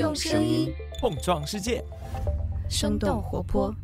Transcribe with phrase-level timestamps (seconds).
[0.00, 1.84] 用声音碰撞世界，
[2.70, 3.74] 生动活泼。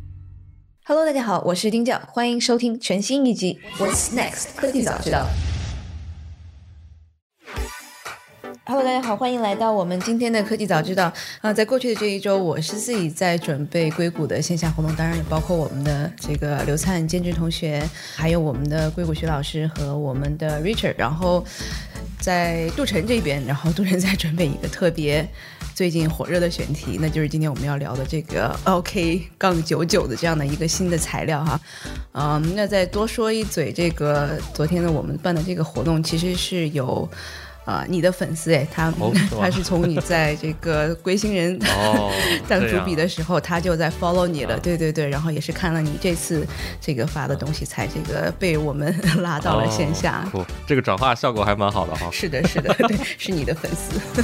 [0.86, 5.26] Hello，大家好，我是丁教，欢迎收听全新一集《What's Next 科技早知道》。
[8.64, 11.12] Hello，大家好，欢迎来到我们今天的科技早知道。
[11.42, 21.44] 啊、在过去的这一周，我是自己在准备硅谷的线下活动，当然也包括我们的这个刘灿兼职同学，还有我们的硅谷徐老师和我们的 Richard，然后
[22.18, 25.28] 在杜晨这边，然后杜晨在准备一个特别
[25.76, 31.60] 最近火热的选题，那就是今天我们要聊的这个 OK 杠九九的这样的一个新的材料哈。
[32.12, 37.06] 嗯，那再多说一嘴，这个昨天呢我们办的这个活动其实是有。
[37.66, 38.94] 啊、你的粉丝哎，他、
[39.40, 42.12] 他是从你在这个归心人 哦
[42.46, 46.46] 当主笔的时候，他就在 follow 你了，对对对，然后也是看了你这次
[46.80, 50.24] 这个发的东西，才这个被我们拉到了线下。
[50.26, 52.08] 哦不，这个转化效果还蛮好的哈。
[52.12, 54.22] 是的，是的，对，是你的粉丝。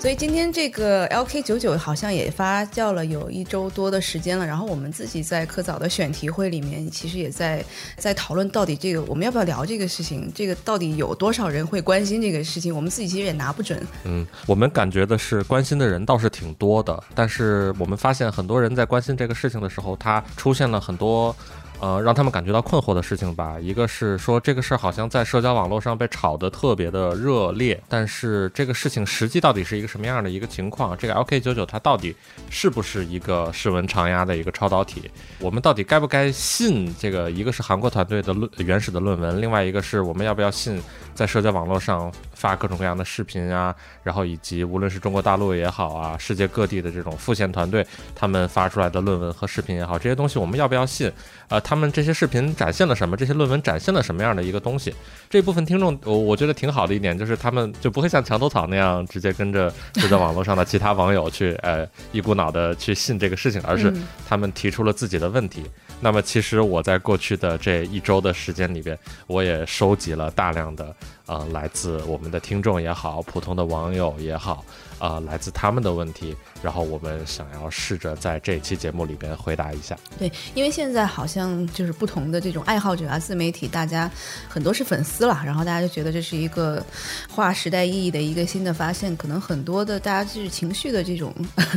[0.00, 7.62] 所以今天这个 LK 九九好像也发酵了有一周多的时间了，然后我们自己在科早的选题会里面，其实也在
[7.98, 13.78] 在讨论到底这个我们要不要聊这个事情，这个到底有多少人会关心这个事情，我们自己其实也拿不准。
[14.04, 21.36] 嗯，我们感觉的是关心的人倒是挺多的，但是我们发现很多人在关心这个事情的时候，他出现了很多。
[21.80, 30.96] 呃，让他们感觉到困惑的事情吧，一个是说这个事儿好像在社交网络上被炒得特别的热烈，但是这个事情实际到底是一个什么样的一个情况？
[30.96, 32.14] 这个 LK 九九它到底
[32.50, 35.10] 是不是一个室温常压的一个超导体？
[35.38, 37.30] 我们到底该不该信这个？
[37.30, 40.82] 一个是韩国团队的论原始的论文，另外一个是我们要不要信
[41.14, 51.10] 在社交网络上发各种各样的视频啊，然后以及无论是中国大陆也好啊，世界各地的这种复线团队他们发出来的论文和视频也好，这些东西我们要不要信？
[51.48, 53.16] 呃，他们这些视频展现了什么？
[53.16, 54.92] 这些论文展现了什么样的一个东西？
[55.28, 65.62] 这部分听众，我我觉得挺好的一点就是他们就不会像墙头草那样直接跟着就在网络上的其他网友去呃一股脑的去信这个事情，而是嗯他们提出了自己的问题。
[66.00, 68.98] 那么其实我在过去的这一周的时间里边，
[69.28, 70.92] 我也收集了大量的
[71.30, 74.64] 呃来自我们的听众也好，普通的网友也好，
[74.98, 79.96] 呃来自他们的问题，然后我们想要试着在这期节目里边回答一下。
[80.18, 84.10] 对，因为现在好像就是不同的这种爱好者啊，自媒体，大家
[84.48, 86.84] 很多是粉丝了，然后大家就觉得这是一个
[87.32, 91.32] 划时代意义的一个新的发现，可能很多的大家就是情绪的这种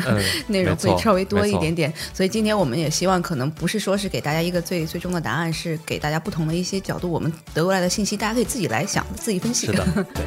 [0.08, 0.20] 嗯，
[0.50, 9.67] 内容会稍微多一点点，所以今天我们也希望可能不是说是给大家一个最最终的答案，是给大家不同的一些角度，我们得过来的信息，大家可以自己来想，自己分析。
[9.67, 9.85] 是的，
[10.15, 10.25] 对。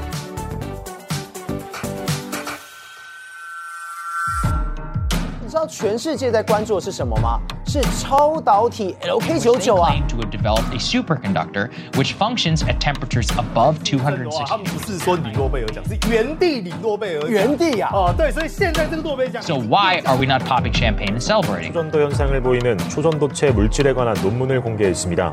[5.44, 7.40] 你知道全世界在关注的是什么吗？
[7.68, 9.91] 是超导体 LK 九九啊！
[9.91, 14.46] claim to have developed a superconductor which functions at temperatures above 260.
[14.46, 17.29] 他们不是说领诺贝尔奖，是原地领诺贝尔奖。
[17.29, 17.90] 原地啊！
[17.94, 21.72] 哦，对，所以现在这个诺贝尔奖 So why are we not popping champagne and celebrating?
[21.72, 25.31] 초전도 현상을 보이는 초전도체 물질에 관한 논문을 공개했습니다.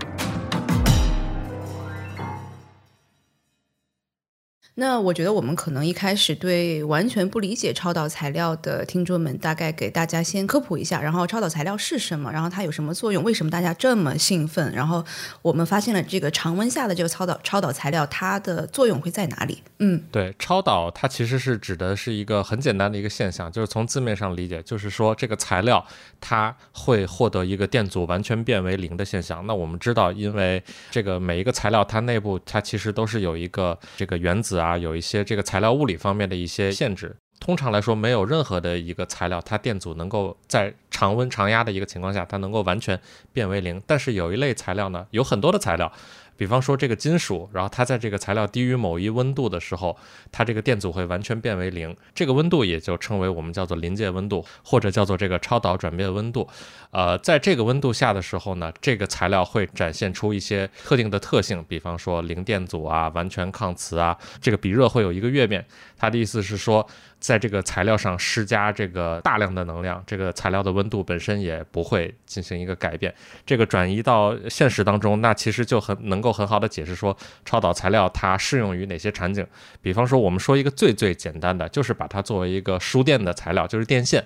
[4.76, 15.06] 那我觉得我们可能一开始对完全不理解超导材料的听众们，大概给大家先科普一下，然后超导材料是什么，然后它有什么作用，为什么大家这么兴奋，然后
[15.44, 19.62] 我们发现了这个常温下的这个超导超导材料，它的作用会在哪里？
[19.78, 25.86] 嗯，对，超导它其实是指的是一个很简单的一个现象，就是从字面上理解，就是说这个材料
[26.20, 29.46] 它会获得一个电阻完全变为零的现象。
[29.46, 37.16] 那我们知道，因为这个每一个材料它内部它其实都是有一个这个原子啊，有一些这个材料物理方面的一些限制。
[37.40, 42.98] 通常来说，没有任何的一个材料，它电阻能够在常温常压的一个情况下，它能够完全
[43.34, 43.82] 变为零。
[43.86, 45.92] 但是有一类材料呢，有很多的材料，
[46.44, 49.98] 比方说这个金属，然后它在这个材料低于某一温度的时候，
[50.30, 51.96] 它这个电阻会完全变为零。
[52.14, 56.46] 这个温度也就称为我们叫做临界温度，或者叫做这个超导转变温度。
[56.92, 65.66] 呃，在这个温度下的时候呢，这个材料会展现出一些特定的特性，比方说零电阻啊、完全抗磁啊，这个比热会有一个跃变。
[65.98, 66.86] 它的意思是说，
[67.24, 73.14] 在这个材料上施加这个大量的能量，这个材料的温度本身也不会进行一个改变。
[73.46, 77.16] 这个转移到现实当中，那其实就很能够很好的解释说，
[77.46, 79.48] 超导材料它适用于哪些场景。
[79.82, 84.22] 比方说，我们说一个最最简单的，就是把它作为一个输电的材料，就是电线。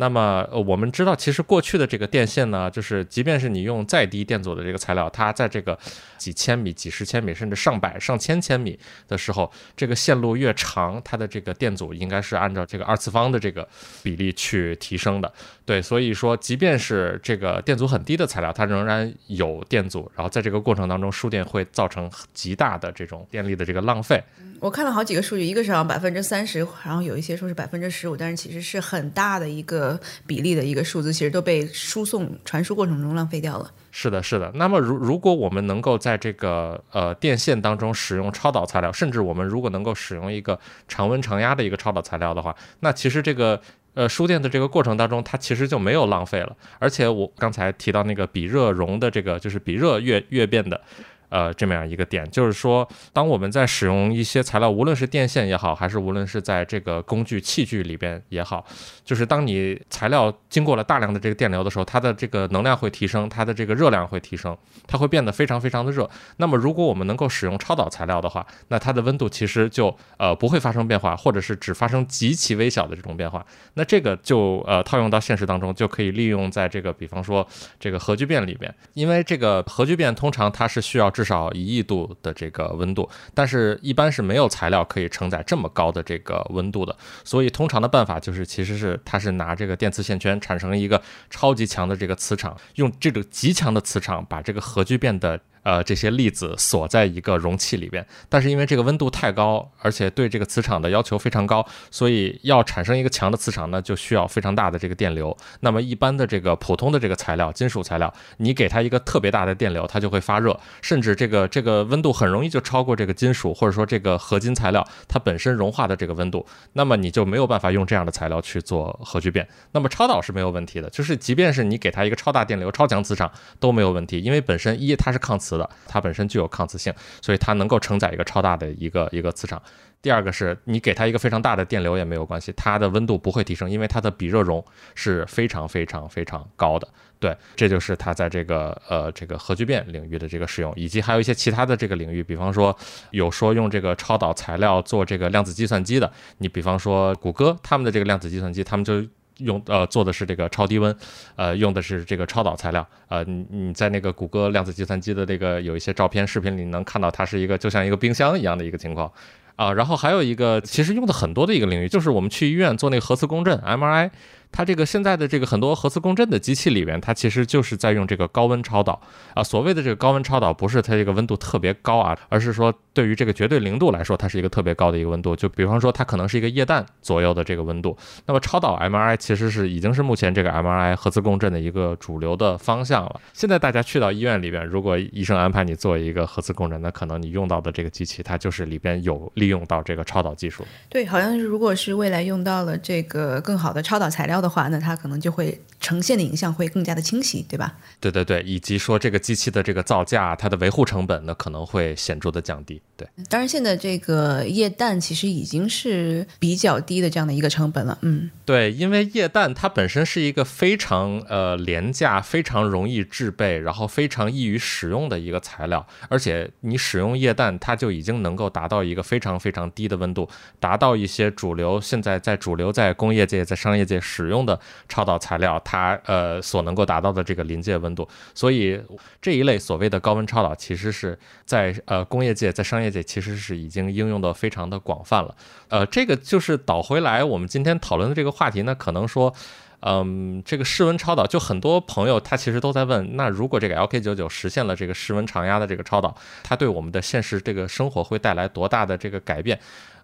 [0.00, 5.76] 那么呃我们知道，其实过去的这个电线呢，就是即便是你用再低电阻的这个材料，它在这个
[6.16, 8.78] 几千米、几十千米，甚至上百、上千千米
[9.08, 13.68] 的时候，这个线路越长，它的这个电阻应该是按照这个二次方的这个
[14.04, 15.32] 比例去提升的。
[15.66, 24.22] 对，所以说，即便是这个电阻很低的材料，它仍然有电阻，然后在这个过程当中输电会造成极大的这种电力的这个浪费。
[24.60, 29.87] 我看了好几个数据，一个是百分之三十，然后有一些说是百分之十五，但是其实是很大的一个
[30.26, 33.70] 比例的一个数字，其实都被输送传输过程中浪费掉了。
[33.90, 34.50] 是的，是的。
[34.54, 40.58] 那么如如果我们能够在这个呃电线当中使用超导材料，甚至我们如果能够使用一个
[40.88, 43.60] 常温常压的一个超导材料的话，那其实这个
[43.94, 46.56] 呃输电的这个过程当中，它其实就没有浪费了。
[46.78, 50.80] 而且我刚才提到那个比热容的这个，就是比热越越变的。
[51.28, 58.64] 呃，这么样一个点，就是说，当我们在使用一些材料，无论是电线也好，还是无论是在这个工具器具里边也好，
[59.04, 66.08] 就是当你材料经过了大量的这个电流的时候，它的这个能量会提升，它的这个热量会提升，它会变得非常非常的热。
[66.38, 73.44] 那么，如果我们能够使用超导材料的话，那它的温度其实就呃不会发生变化，或者是只发生极其微小的这种变化。
[73.74, 77.46] 那这个就呃套用到现实当中，就可以利用在这个比方说
[77.78, 95.40] 这个核聚变里边，因为这个核聚变通常它是需要至少一亿度的这个温度，但是一般是没有材料可以承载这么高的这个温度的，所以通常的办法就是，其实是它是拿这个电磁线圈产生一个超级强的这个磁场，用这个极强的磁场把这个核聚变的。
[95.68, 105.36] 呃，这些粒子锁在一个容器里边，但是因为这个温度太高，而且对这个磁场的要求非常高，所以要产生一个强的磁场呢，就需要非常大的这个电流。
[105.60, 119.46] 那么一般的这个普通的这个材料，金属材料，你给它一个特别大的电流，它就会发热，甚至这个这个温度很容易就超过这个金属或者说这个合金材料它本身融化的这个温度，那么你就没有办法用这样的材料去做核聚变。
[119.72, 123.30] 那么超导是没有问题的，就是即便是你给它一个超大电流、超强磁场
[123.60, 125.57] 都没有问题，因为本身一它是抗磁。
[125.86, 129.62] 它本身具有抗磁性，所以它能够承载一个超大的一个一个磁场。
[130.00, 134.64] 第二个是你给它一个非常大的电流也没有关系，它的温度不会提升，因为它的比热容
[134.94, 136.86] 是非常非常非常高的。
[137.18, 142.76] 对，这就是它在这个呃这个核聚变领域的这个使用，以及还有一些其他的这个领域，比方说
[143.10, 149.04] 有说用这个超导材料做这个量子计算机的，你比方说谷歌他们的这个量子计算机，他们就。
[149.38, 150.94] 用呃做的是这个超低温，
[151.36, 159.10] 呃用的是这个超导材料，呃你你在那个谷歌量子计算机的这个有一些照片视频里能看到它是一个就像一个冰箱一样的一个情况，
[159.56, 164.10] 啊然后还有一个其实用的很多的一个领域就是我们去医院做那个核磁共振 MRI。
[164.50, 169.00] 它这个现在的这个很多核磁共振的机器里边，它其实就是在用这个高温超导
[169.34, 169.42] 啊。
[169.42, 175.36] 所谓的这个高温超导，不是它这个温度特别高啊，而是说对于这个绝对零度来说，它是一个特别高的一个温度。
[175.36, 177.96] 就比方说，它可能是一个液氮左右的这个温度。
[178.26, 183.20] 那么超导 MRI 其实是已经是目前这个 MRI 核磁共振的一个主流的方向了。
[183.32, 190.64] 现在大家去到医院里边，如果医生安排你做一个核磁共振，那可能你用到的这个机器，它就是里边有利用到这个超导技术。
[190.88, 197.76] 对，好像是如果是未来用到了这个更好的超导材料的话，那它可能就会呈现的影像会更加的清晰，对吧？
[198.00, 202.80] 对对对，以及说这个机器的这个造价，它的维护成本呢可能会显著的降低。
[202.96, 207.96] 对，当然现在这个液氮其实已经是比较低的这样的一个成本了。
[208.02, 224.58] 嗯，对，因为液氮它本身是一个非常呃廉价、非常容易制备，然后非常易于使用的一个材料，而且你使用液氮，它就已经能够达到一个非常非常低的温度，达到一些主流现在在主流在工业界、在商业界使使用的
[224.88, 228.78] 超导材料，它呃所能够达到的这个临界温度，所以
[229.22, 235.34] 这一类所谓的高温超导，其实是在呃工业界、在商业界其实是已经应用的非常的广泛了。
[235.68, 239.32] 呃，这个就是导回来我们今天讨论的这个话题呢，可能说，
[239.80, 249.58] 嗯，这个室温超导，就很多朋友他其实都在问，那如果这个 LK 九九实现了这个室温常压的这个超导，它对我们的现实这个生活会带来多大的这个改变？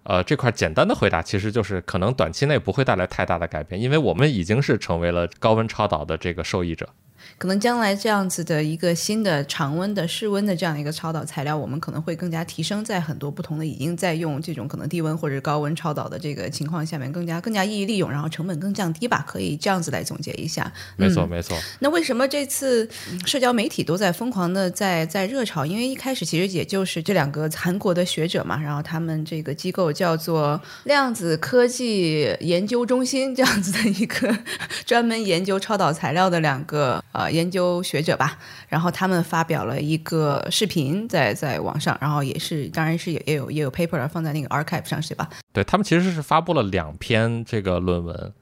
[0.04, 6.88] 呃，这块简单的回答其实就是可能短期内不会带来太大的改变，因为我们已经是成为了高温超导的这个受益者。
[7.38, 20.72] 可能将来这样子的一个新的常温的室温的这样一个超导材料，我们可能会更加提升，在很多不同的已经在用这种可能低温或者高温超导的这个情况下面，更加更加易于利用，然后成本更降低吧，可以这样子来总结一下。
[20.96, 21.56] 没错，没错。
[21.80, 22.88] 那为什么这次
[23.24, 25.64] 社交媒体都在疯狂的在在热炒？
[25.66, 34.36] 因为一开始其实也就是这两个韩国的学者嘛，然后他们这个机构叫做量子科技研究中心，这样子的一个
[34.86, 37.02] 专门研究超导材料的两个。
[37.14, 38.36] 呃，研究学者吧，
[38.68, 45.30] 然后他们发表了一个视频在在网上，然后也是，当然是也也有也有 paper 放在那个 archive 上，是吧？
[45.52, 48.32] 对他们其实是发布了两篇这个论文，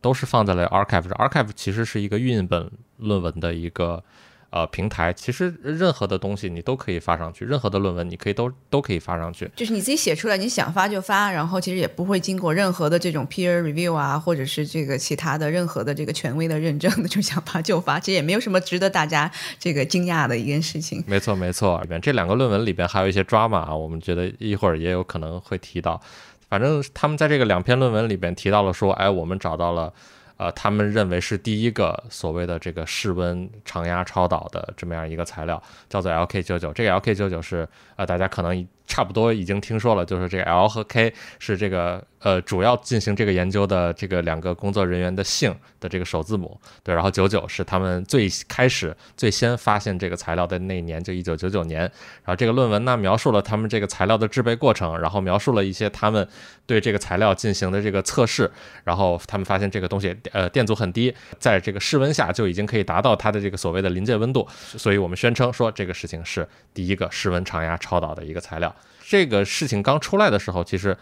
[0.00, 1.08] 都是放在了 Archive。
[1.08, 4.02] Archive 其实是一个预印本论文的一个。
[4.50, 21.04] 呃，平台其实任何的东西你都可以发上去，任何的论文你可以都都可以发上去，就是你自己写出来，你想发就发，然后其实也不会经过任何的这种 peer review 啊，或者是这个其他的任何的这个权威的认证的， 就想发就发，其实也没有什么值得大家这个惊讶的一件事情。
[21.06, 26.00] 没错，没错，里边这两个论文里边还有一些抓马，我们觉得一会儿也有可能会提到。
[26.48, 29.92] 反正他们在这个两篇论文里边提到了说，哎，我们找到了。
[30.40, 36.72] 呃，他们认为是第一个所谓的这个室温常压超导的这么样一个材料，叫做 LK 九九。
[36.72, 42.02] 这个 LK 九九是呃，大家可能差不多已经听说了，就是这个 L 和 K 是这个。
[42.20, 51.80] 呃，主要进行这个研究的这个两个工作人员的姓的这个首字母，对，然后九九是他们最开始最先发现这个材料的那一年，就一九九九年。
[51.80, 56.28] 然后这个论文呢，描述了他们这个材料的制备过程，然后描述了一些他们
[56.66, 58.50] 对这个材料进行的这个测试，
[58.84, 68.74] 然后他们发现这个东西呃电阻很低，在这个室温下就已经可以达到它的这个所谓的临界温度，所以我们宣称说这个事情是第一个室温常压超导的一个材料。
[69.08, 70.94] 这个事情刚出来的时候，其实。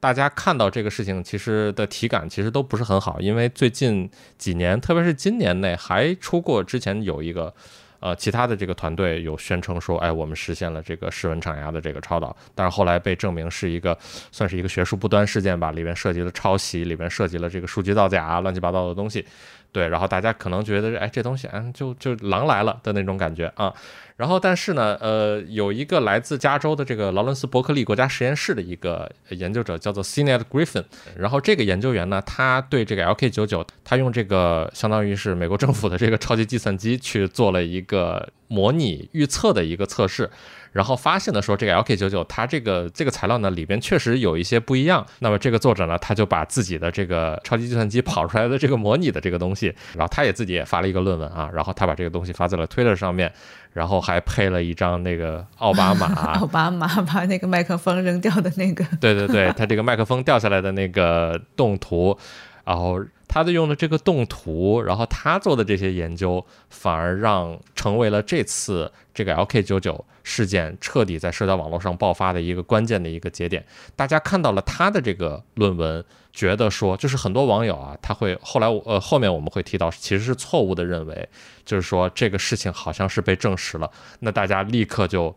[0.00, 7.52] 大家看到这个事情，其实的体感其实都不是很好，因为最近几年，特别是今年内，还出过之前有一个，
[7.98, 13.98] 呃，其他的这个团队有宣称说，哎，我们实现了这个室温常压的这个超导，但是后来被证明是一个
[14.30, 19.26] 算是一个学术不端事件吧，里面涉及了抄袭，里面涉及了这个数据造假，乱七八糟的东西，
[19.70, 23.72] 对，然后大家可能觉得，哎，这东西，嗯，就就狼来了的那种感觉啊。
[24.16, 30.82] 然后，但是呢，呃，有一个来自加州的这个劳伦斯伯克利国家实验室的一个研究者，叫做 c i n e t Griffin。
[31.16, 40.28] 然后这个研究员呢，他对这个 LK99，他用这个相当于是美国政府的这个超级计算机去做了一个模拟预测的一个测试。
[40.72, 45.06] 然后发现的说，这个 LK 九九它这个这个材料呢，里边确实有一些不一样。
[45.20, 53.32] 那么这个作者呢，他就把自己的这个超级计算机跑出来的这个模拟的这个东西，然后他也自己也发了一个论文啊，然后他把这个东西发在了 Twitter 上面，
[53.72, 56.06] 然后还配了一张那个奥巴马
[56.38, 62.18] 奥巴马把那个麦克风扔掉的那个，对 对对，他这个麦克风掉下来的那个动图，
[62.64, 63.02] 然后。
[63.30, 73.66] 他的用的这个动图，然后他做的这些研究，反而让成为了这次这个 LK 九九事件彻底在社交网络上爆发的一个关键的一个节点。
[73.96, 81.28] 大家看到了他的这个论文，觉得说，就是很多网友啊，他会后来我呃后面我们会提到，其实是错误的认为，
[81.64, 85.34] 就是说这个事情好像是被证实了，那大家立刻就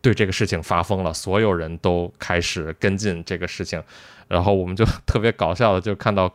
[0.00, 3.80] 对这个事情发疯了，所有人都开始跟进这个事情。
[4.30, 6.32] 然后我们就 特别搞笑的，就看到，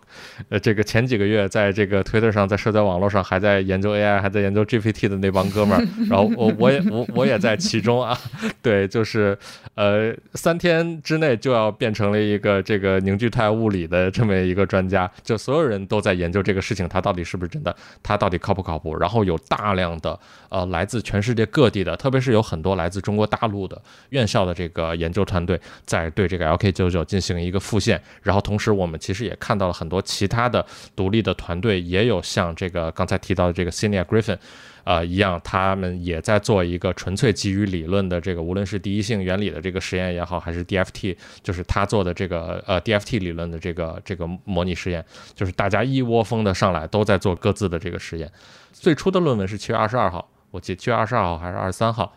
[0.50, 8.18] 呃，这个前几个月在这个 Twitter 上，在社交网络上还在研究 AI，还在研究 GPT 的那帮哥们儿， 然后我我也我我也在其中啊，
[8.62, 9.38] 对，就是
[9.76, 17.74] 呃，三天之内就要变成了一个这个凝聚态物理的这么一个专家，就所有人都在研究这个事情，它到底是不是真的，
[18.04, 18.98] 它到底靠不靠谱？
[18.98, 27.80] 然后有大量的呃来自全世界各地的，特别是有很多来自中国大陆的院校的这个研究团队，在对这个 LK 九九进行一个复。
[27.86, 30.66] 线，然后同时我们其实也看到了很多其他的
[30.96, 34.38] 独立的团队，也有像这个刚才提到的这个 c i n e a Griffin，
[34.84, 45.04] 呃一样，他们也在做一个纯粹基于理论的这个，无论是第一性原理的这个实验也好，还是 DFT，就是他做的这个呃 DFT 理论的这个这个模拟实验，
[45.36, 48.32] 就是大家一窝蜂的上来都在做各自的这个实验。
[48.72, 52.16] 最初的论文是七月二十二号，我记七月二十二号还是二十三号。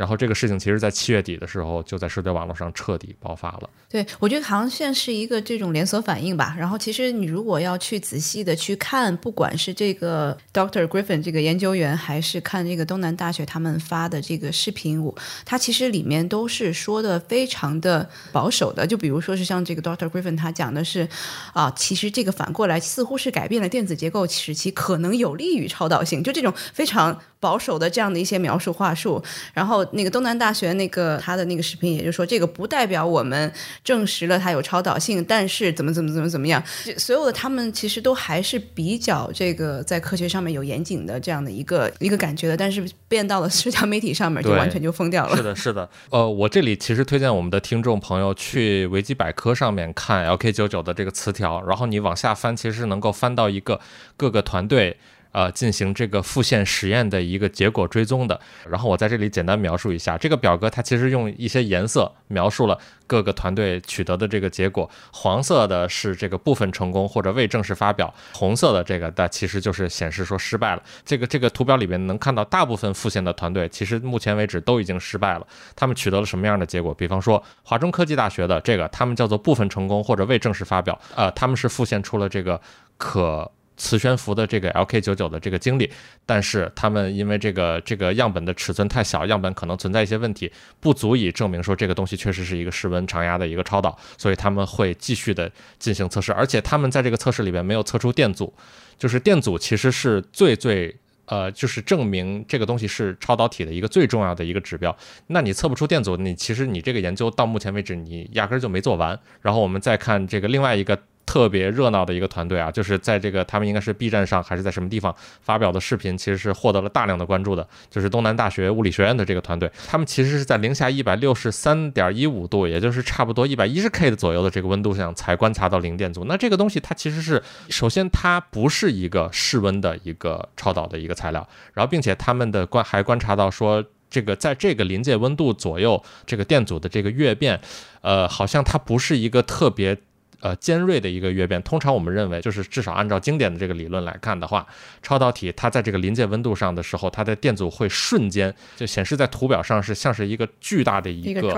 [0.00, 3.68] 然后这个事情其实，在七月底的时候，就在社交网络上彻底爆发了。
[3.86, 6.56] 对，我觉得好像现在是一个这种连锁反应吧。
[6.58, 15.14] 然后，其实你如果要去仔细的去看，不管是这个 Doctor Griffin 这个研究员，还是看这个东南大学他们发的这个视频，我
[15.44, 18.86] 他其实里面都是说的非常的保守的。
[18.86, 21.06] 就比如说是像这个 Doctor Griffin，他讲的是
[21.52, 26.22] 啊，其实这个反过来似乎是改变了电子结构，使其可能有利于超导性。
[26.22, 29.20] 就这种非常保守的这样的一些描述话术，
[29.52, 29.80] 然后。
[29.92, 36.62] 那个东南大学那个他的那个视频，也就是说，这个不代表我们证实了它有超导性，但是怎么怎么怎么怎么样，
[36.96, 45.36] 所有的他们其实都还是比较这个在科学上面有严谨的这样的一个一个感觉的，但是变到了社交媒体上面就完全就疯掉了。
[45.36, 45.88] 是的，是的。
[46.10, 53.80] 呃，我这里其实推荐我们的听众朋友去维基百科上面看 LK 九九的这个词条，然后你往下翻，其实能够翻到一个
[54.16, 54.98] 各个团队。
[55.32, 58.40] 呃，进行这个复现实验的一个结果追踪的。
[58.68, 64.88] 然后我在这里简单描述一下这个表格，它其实用一些颜色描述了各个团队取得的这个结果。
[65.12, 70.82] 黄色的是这个部分成功或者未正式发表，红色的这个但其实就是显示说失败了。
[71.04, 75.46] 这个这个图表里边能看到，大部分复现的团队其实目前为止都已经失败了。
[75.76, 76.92] 他们取得了什么样的结果？
[76.94, 80.98] 比方说华中科技大学的这个，他们叫做部分成功或者未正式发表。
[81.14, 82.60] 呃，他们是复现出了这个。
[83.02, 85.90] 可磁悬浮的这个 LK 九九的这个经历，
[86.26, 98.52] 但是他们因为这个这个样本的尺寸太小，样本可能存在一些问题，不足以证明说这个东西确实是一个室温常压的一个超导，所以他们会继续的进行测试，而且他们在这个测试里边没有测出电阻，
[98.98, 100.94] 就是电阻其实是最最。
[101.26, 104.96] 呃，就是证明这个东西是超导体的一个最重要的一个指标。
[105.28, 109.16] 那你测不出电阻，你其实你这个研究到目前为止你压根儿就没做完。
[109.40, 110.98] 然后我们再看这个另外一个。
[111.30, 117.64] 特别热闹的一个团队啊，就是在这个他们应该是 B 站上还是在什么地方发表的视频，其实是获得了大量的关注的。
[117.88, 126.24] 就是东南大学物理学院的这个团队，他们其实是在零下一百六十三点一五度，也就是差不多一百一十 K 的左右的这个温度上才观察到零电阻。
[126.24, 137.60] 那这个东西它其实是首先它不是一个室温的一个超导的一个材料，然后并且他们的观还观察到说这个在这个临界温度左右这个电阻的这个跃变，
[138.00, 139.96] 呃，好像它不是一个特别。
[140.40, 144.66] 呃，尖锐的一个跃变，通常我们认为就是至少按照经典的这个理论来看的话，
[145.02, 151.52] 超导体它在这个临界温度上的时候，它的电阻会瞬间就显示在图表上是像是一个巨大的一个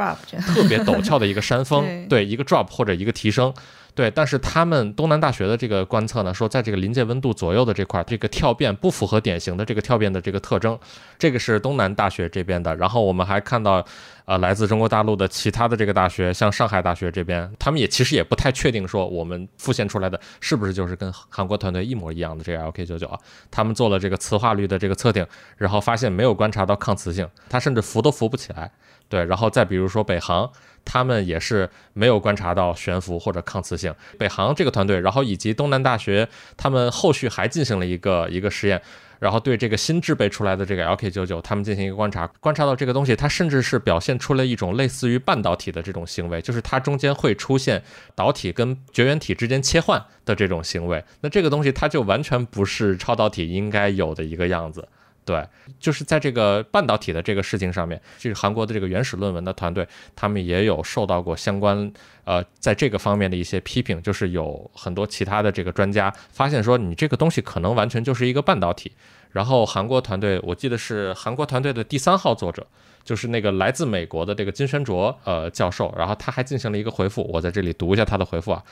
[0.49, 3.55] 特别陡峭的一个山峰， 对，一个 drop 或者一个提升。
[3.95, 10.79] 对，但是他们东南大学的这个观测呢，说在这个临界温度左右的这块，这个跳变不符合典型的这个跳变的这个特征。
[11.19, 12.75] 这个是东南大学这边的。
[12.77, 13.85] 然后我们还看到，
[14.25, 23.19] 呃，来自中国大陆的其他的这个大学，像上海大学这边，他们也其实也不太确定说我们复现出来的是不是就是跟韩国团队一模一样的这个 LK99 啊。
[23.51, 25.27] 他们做了这个磁化率的这个测定，
[25.59, 28.73] 然后发现没有观察到抗磁性，它甚至浮都浮不起来。
[29.13, 30.51] 对，然后再比如说北航。
[30.85, 33.95] 他们也是没有观察到悬浮或者抗磁性。
[34.19, 38.83] 北航这个团队，然后以及东南大学，他们后续还进行了一个一个实验，
[39.21, 47.81] 然后对这个新制备出来的这个 LK99，他们进行一个观察，观察到这个东西，它甚至是表现出了一种类似于半导体的这种行为，就是它中间会出现
[48.17, 51.05] 导体跟绝缘体之间切换的这种行为。
[51.21, 54.89] 那这个东西它就完全不是超导体应该有的一个样子。
[55.25, 55.47] 对，
[55.79, 59.87] 就是在这个半导体的这个事情上面，这是韩国的这个原始论文的团队，
[60.17, 61.93] 他们也有受到过相关
[62.25, 68.91] 呃，在这个方面的一些批评，就是有很多其他的这个专家发现说，你这个东西可能完全就是一个半导体。
[69.31, 72.67] 然后韩国团队，我记得是韩国团队的第三号作者，
[73.03, 78.63] 就是那个来自美国的这个金宣卓呃教授，然后他还进行了一个回复，我在这里读一下他的回复啊。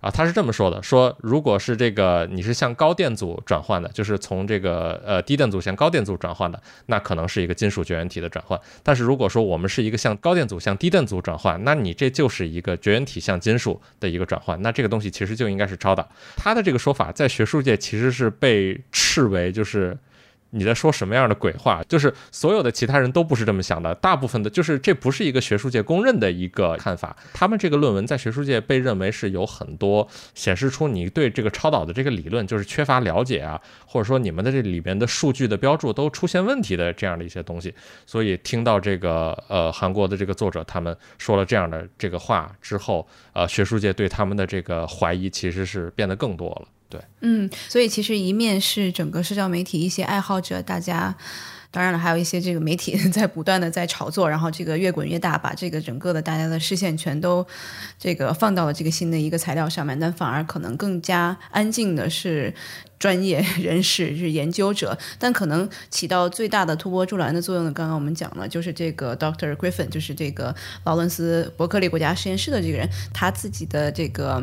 [0.00, 8.58] 啊，他是这么说的：说如果是这个你是向高电阻转换的，就是从这个呃低电阻向高电阻转换的，那可能是一个金属绝缘体的转换。
[8.82, 14.60] 但是如果说我们是一个向高电阻向低电阻转换，那你这就是一个绝缘体向金属的一个转换。
[14.62, 16.08] 那这个东西其实就应该是超导。
[16.36, 19.96] 他的这个说法在学术界其实是被斥为就是。
[20.50, 21.82] 你在说什么样的鬼话？
[21.88, 27.16] 就是所有的其他人都不是这么想的，大部分的，就是这不是一个学术界公认的一个看法。
[27.34, 37.74] 他们这个论文在学术界被认为是有很多显示出你对这个超导的这个理论就是缺乏了解啊，或者说你们的这里边的数据的标注都出现问题的这样的一些东西。
[38.06, 46.68] 所以听到这个呃韩国的这个作者他们说了这样的这个话之后，呃，学术界对他们的这个怀疑其实是变得更多了。
[46.88, 51.14] 对，嗯，所以其实一面是整个社交媒体一些爱好者，大家，
[51.70, 57.46] 当然了，还有一些这个媒体在不断的在炒作，然后这个越滚越大，把这个整个的大家的视线全都
[57.98, 62.54] 这个放到了这个新的一个材料上面，但反而可能更加安静的是。
[62.98, 74.42] 专业人士是研究者，但可能起到最大的突波助澜的作用呢，刚刚我们讲了，就是这个 Doctor Griffin，就是这个劳伦斯伯克利国家实验室的这个人，他自己的这个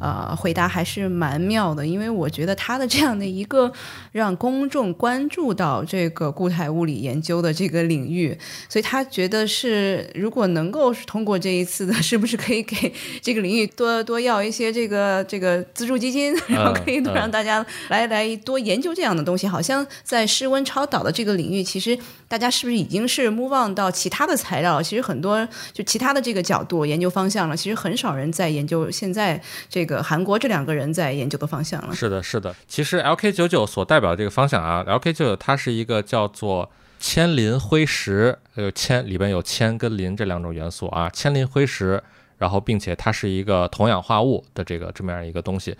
[0.00, 3.70] 呃回答还是蛮妙的，因为我觉得他的这样的一个
[4.12, 17.64] 让公众关注到这个固态物理研究的这个领域，所以他觉得是如果能够通过这一次的，是不是可以给这个领域多多要一些这个这个资助基金，然后可以多让大家。
[17.90, 21.98] 来来多研究这样的东西，好像在室温超导的这个领域，其实
[22.28, 24.80] 大家是不是已经是 move on 到其他的材料？
[24.80, 27.56] 其实很多就其他的这个角度研究方向了。
[27.56, 31.92] 其实很少人在研究现在这个韩国这两个人在研究的方向了。
[31.92, 32.54] 是的，是的。
[32.68, 42.00] 其实 LK 九九所代表的这个方向啊，LK 九九它是一个叫做铅磷灰石，还有铅里边有铅跟磷这两种元素啊，铅磷灰石，
[42.38, 45.76] 然后并且它是一个铜氧化物的这个这么样一个东西。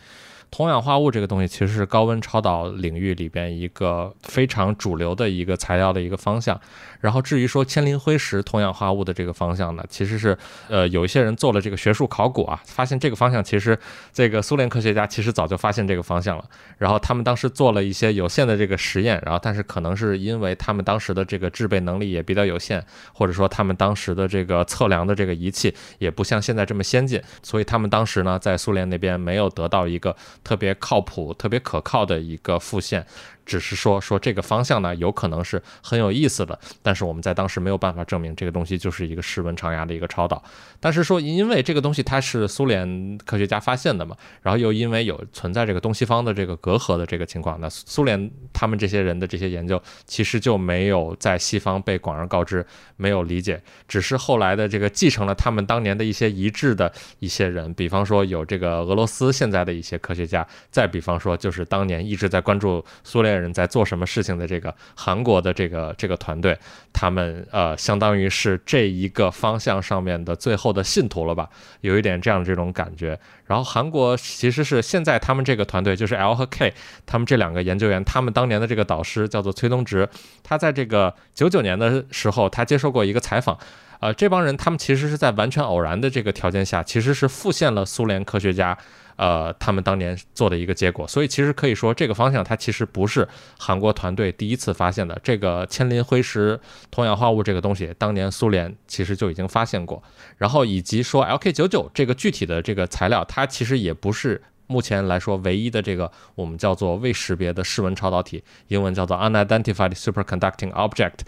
[0.50, 6.60] 铜氧化物这个东西其实是高温超导领域里边一个非常主流的一个材料的一个方向。
[7.00, 10.36] 然后至于说铅磷灰石铜氧化物的这个方向呢，其实是
[10.68, 13.78] 呃有一些人做了这个学术考古啊，发现这个方向其实
[14.12, 16.44] 这个苏联科学家其实早就发现这个方向了。
[16.78, 33.06] 然后他们当时做了一些有限的这个实验，然后但是可能是因为他们当时的这个制备能力也比较有限，或者说他们当时的这个测量的这个仪器也不像现在这么先进，所以他们当时呢在苏联那边没有得到一个特别靠谱、特别可靠的一个复现。
[33.50, 40.40] 只是说说这个方向呢，有可能是很有意思的，但是我们在当时没有办法证明这个东西就是一个室温常压的一个超导。
[40.78, 52.64] 但是说，因为这个东西它是苏联科学家发现的嘛，然后又因为有存在这个东西方的这个隔阂的这个情况，那苏联他们这些人的这些研究其实就没有在西方被广而告之，
[52.96, 63.39] 没有理解，只是后来的这个继承了他们当年的一些遗志的一些人，比方说有这个俄罗斯现在的一些科学家，再比方说就是当年一直在关注苏联。
[63.40, 66.58] 人在做什么事情的这个韩国的这个这个团队，
[66.92, 71.48] 他们呃，相当于是这一个方向上面的最后的信徒了吧，
[71.80, 73.18] 有一点这样这种感觉。
[73.46, 76.72] 然后韩国其实是现在他们这个团队就是 L 和 K，
[77.04, 80.08] 他们这两个研究员，他们当年的这个导师叫做崔东植，
[80.44, 83.58] 他在这个九九年的时候，他接受过一个采访，
[83.98, 88.78] 呃，这帮人他们其实是在完全偶然的这个条件下，其实是复现了苏联科学家。
[89.20, 93.28] 呃，他们当年做的一个结果，所以其实可以说这个方向它其实不是
[93.58, 95.20] 韩国团队第一次发现的。
[95.22, 96.58] 这个铅磷灰石
[96.90, 100.02] 铜氧化物这个东西，当年苏联其实就已经发现过。
[100.38, 111.18] 然后以及说 LK99 这个具体的这个材料，它其实也不是目前来说唯一的这个我们叫做未识别的室温超导体，英文叫做 Unidentified Superconducting Object。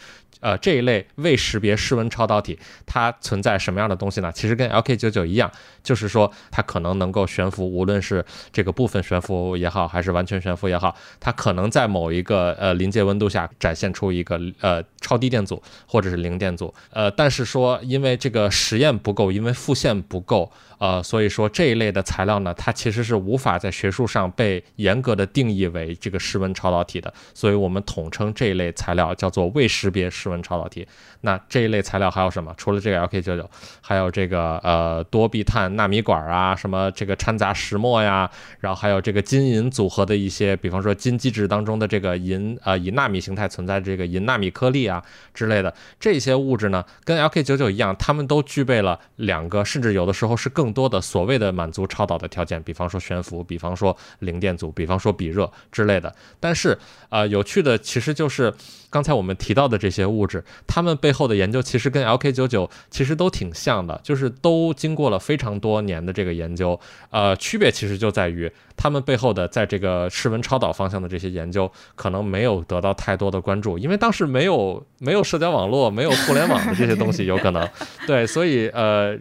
[0.42, 4.31] 呃，这一类未识别室温超导体，它存在什么样的东西呢？
[4.33, 5.48] 其实跟 LK99 一样，
[5.85, 16.74] 就是说它可能能够悬浮，无论是这个部分悬浮也好，还是完全悬浮也好，它可能在某一个呃临界温度下展现出一个呃超低电阻或者是零电阻。
[16.90, 20.50] 呃，但是说因为这个实验不够，因为复现不够。
[20.83, 30.85] 呃，所以说这一类的材料呢，它其实是无法在学术上被严格的定义为这个室温超导体的，所以我们统称这一类材料叫做未识别室温超导体。
[31.21, 32.53] 那这一类材料还有什么？
[32.59, 33.47] 除了这个 LK99，
[33.81, 45.01] 还有这个呃多壁碳纳米管啊，什么这个掺杂石墨呀，然后还有这个金银组合的一些，比方说金基质当中的这个银呃以纳米形态存在这个银纳米颗粒啊
[45.33, 50.71] 之类的这些物质呢，跟 LK99 一样，它们都具备了两个，甚至有的时候是更。
[50.72, 56.14] 多的所谓的满足超导的条件，比方说悬浮，比方说零电阻，比方说比热之类的。
[56.40, 56.78] 但是，
[57.11, 58.52] 呃，有趣的其实就是
[58.90, 66.78] 刚才我们提到的这些物质，它们背后的研究其实跟 LK99 其实都挺像的，就是都经过了非常多年的这个研究。
[67.11, 68.50] 呃，区别其实就在于。
[68.74, 77.68] 他们背后的在这个室温超导方向的这些研究，可能没有得到太多的关注，因为当时没有没有社交网络，没有互联网的这些东西，有可能
[78.06, 79.16] 对，所以呃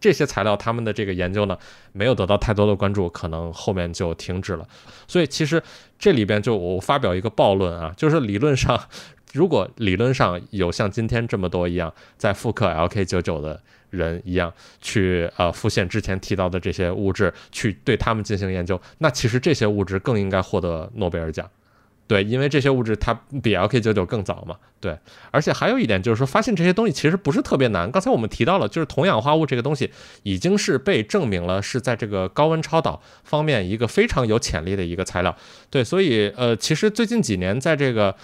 [0.00, 1.56] 这些材料他们的这个研究呢，
[1.92, 4.68] 没有得到太多的关注，可能后面就停止了。
[5.08, 5.62] 所以其实
[5.98, 8.78] 这里边就我发表一个暴论啊，就是理论上，
[9.32, 13.60] 如果理论上有像今天这么多一样在复刻 LK99 的。
[13.90, 21.48] 人一样去呃复现之前提到的这些物质，去对他们进行研究，那其实这些物质更应该获得诺贝尔奖，
[22.14, 24.96] 对，因为这些物质它比 LK 九九更早嘛，对，
[25.32, 27.90] 而且还有一点就是说，发现这些东西其实不是特别难。
[27.90, 29.90] 刚才我们提到了，就是铜氧化物这个东西
[30.22, 35.36] 已经是被证明了是在这个高温超导方面一个非常有潜力的一个材料，
[35.70, 38.14] 对，所以呃，其实最近几年在这个。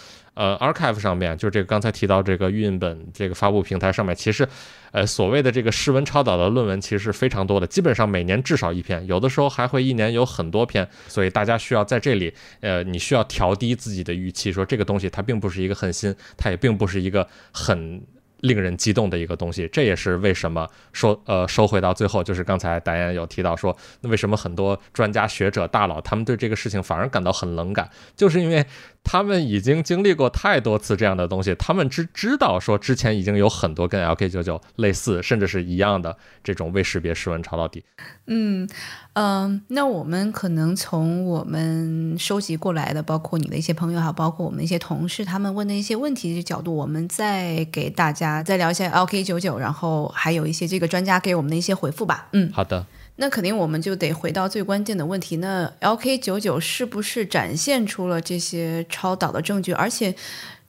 [0.41, 4.49] 呃，Archive 上面就是这个刚才提到这个预印本这个发布平台上面，其实，
[4.91, 18.03] 呃，所谓的这个室温超导的论文其实是非常多的，基本上每年至少一篇，有的时候还会一年有很多篇，所以大家需要在这里，呃，你需要调低自己的预期，说这个东西它并不是一个很新，它也并不是一个很。
[18.43, 28.65] 令人激动的一个东西，这也是为什么说呃收回到最后，就是刚才导演有提到说，那为什么很多专家学者大佬他们对这个事情反而感到很冷感，就是因为
[29.03, 37.85] 他们已经经历过太多次这样的东西，他们知知道说之前已经有很多跟 LK 九九类似甚至是一样的这种未识别室温超到底。
[38.27, 38.69] 嗯
[39.15, 48.43] 嗯，那我们可能从我们收集过来的，包括你的一些朋友哈，包括我们一些同事他们问的一些问题的角度，我们再给大家。
[48.43, 52.29] 再聊一下 LK 九九，然后还有一些这个专家给我们的一些回复吧。
[52.33, 52.87] 嗯，好的。
[53.21, 59.73] 那肯定我们就得回到最关键的问题：那 LK 九九是不是展现出了这些超导的证据？
[59.73, 60.15] 而且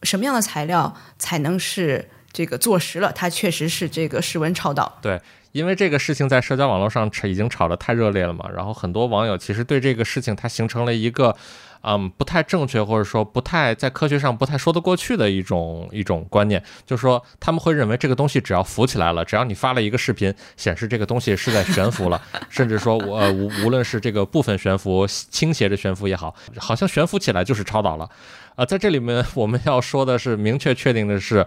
[0.03, 3.09] 什么样的材料才能是这个坐实了？
[3.13, 4.99] 它确实是这个室温超导？
[5.01, 5.21] 对，
[5.53, 11.35] 因为这个事情在社交网络上已经炒得太热烈了嘛，然后很多网友其实对这个事情它形成了一个。
[11.83, 28.09] 嗯，不太正确，或者说不太在科学上不太说得过去的一种一种观念，就是说他们会认为这个东西只要浮起来了，只要你发了一个视频显示这个东西是在悬浮了，甚至说我无无论是这个部分悬浮、倾斜着悬浮也好，好像悬浮起来就是超导了。
[28.55, 31.45] 啊，在这里面 我们要说的是，明确确定的是。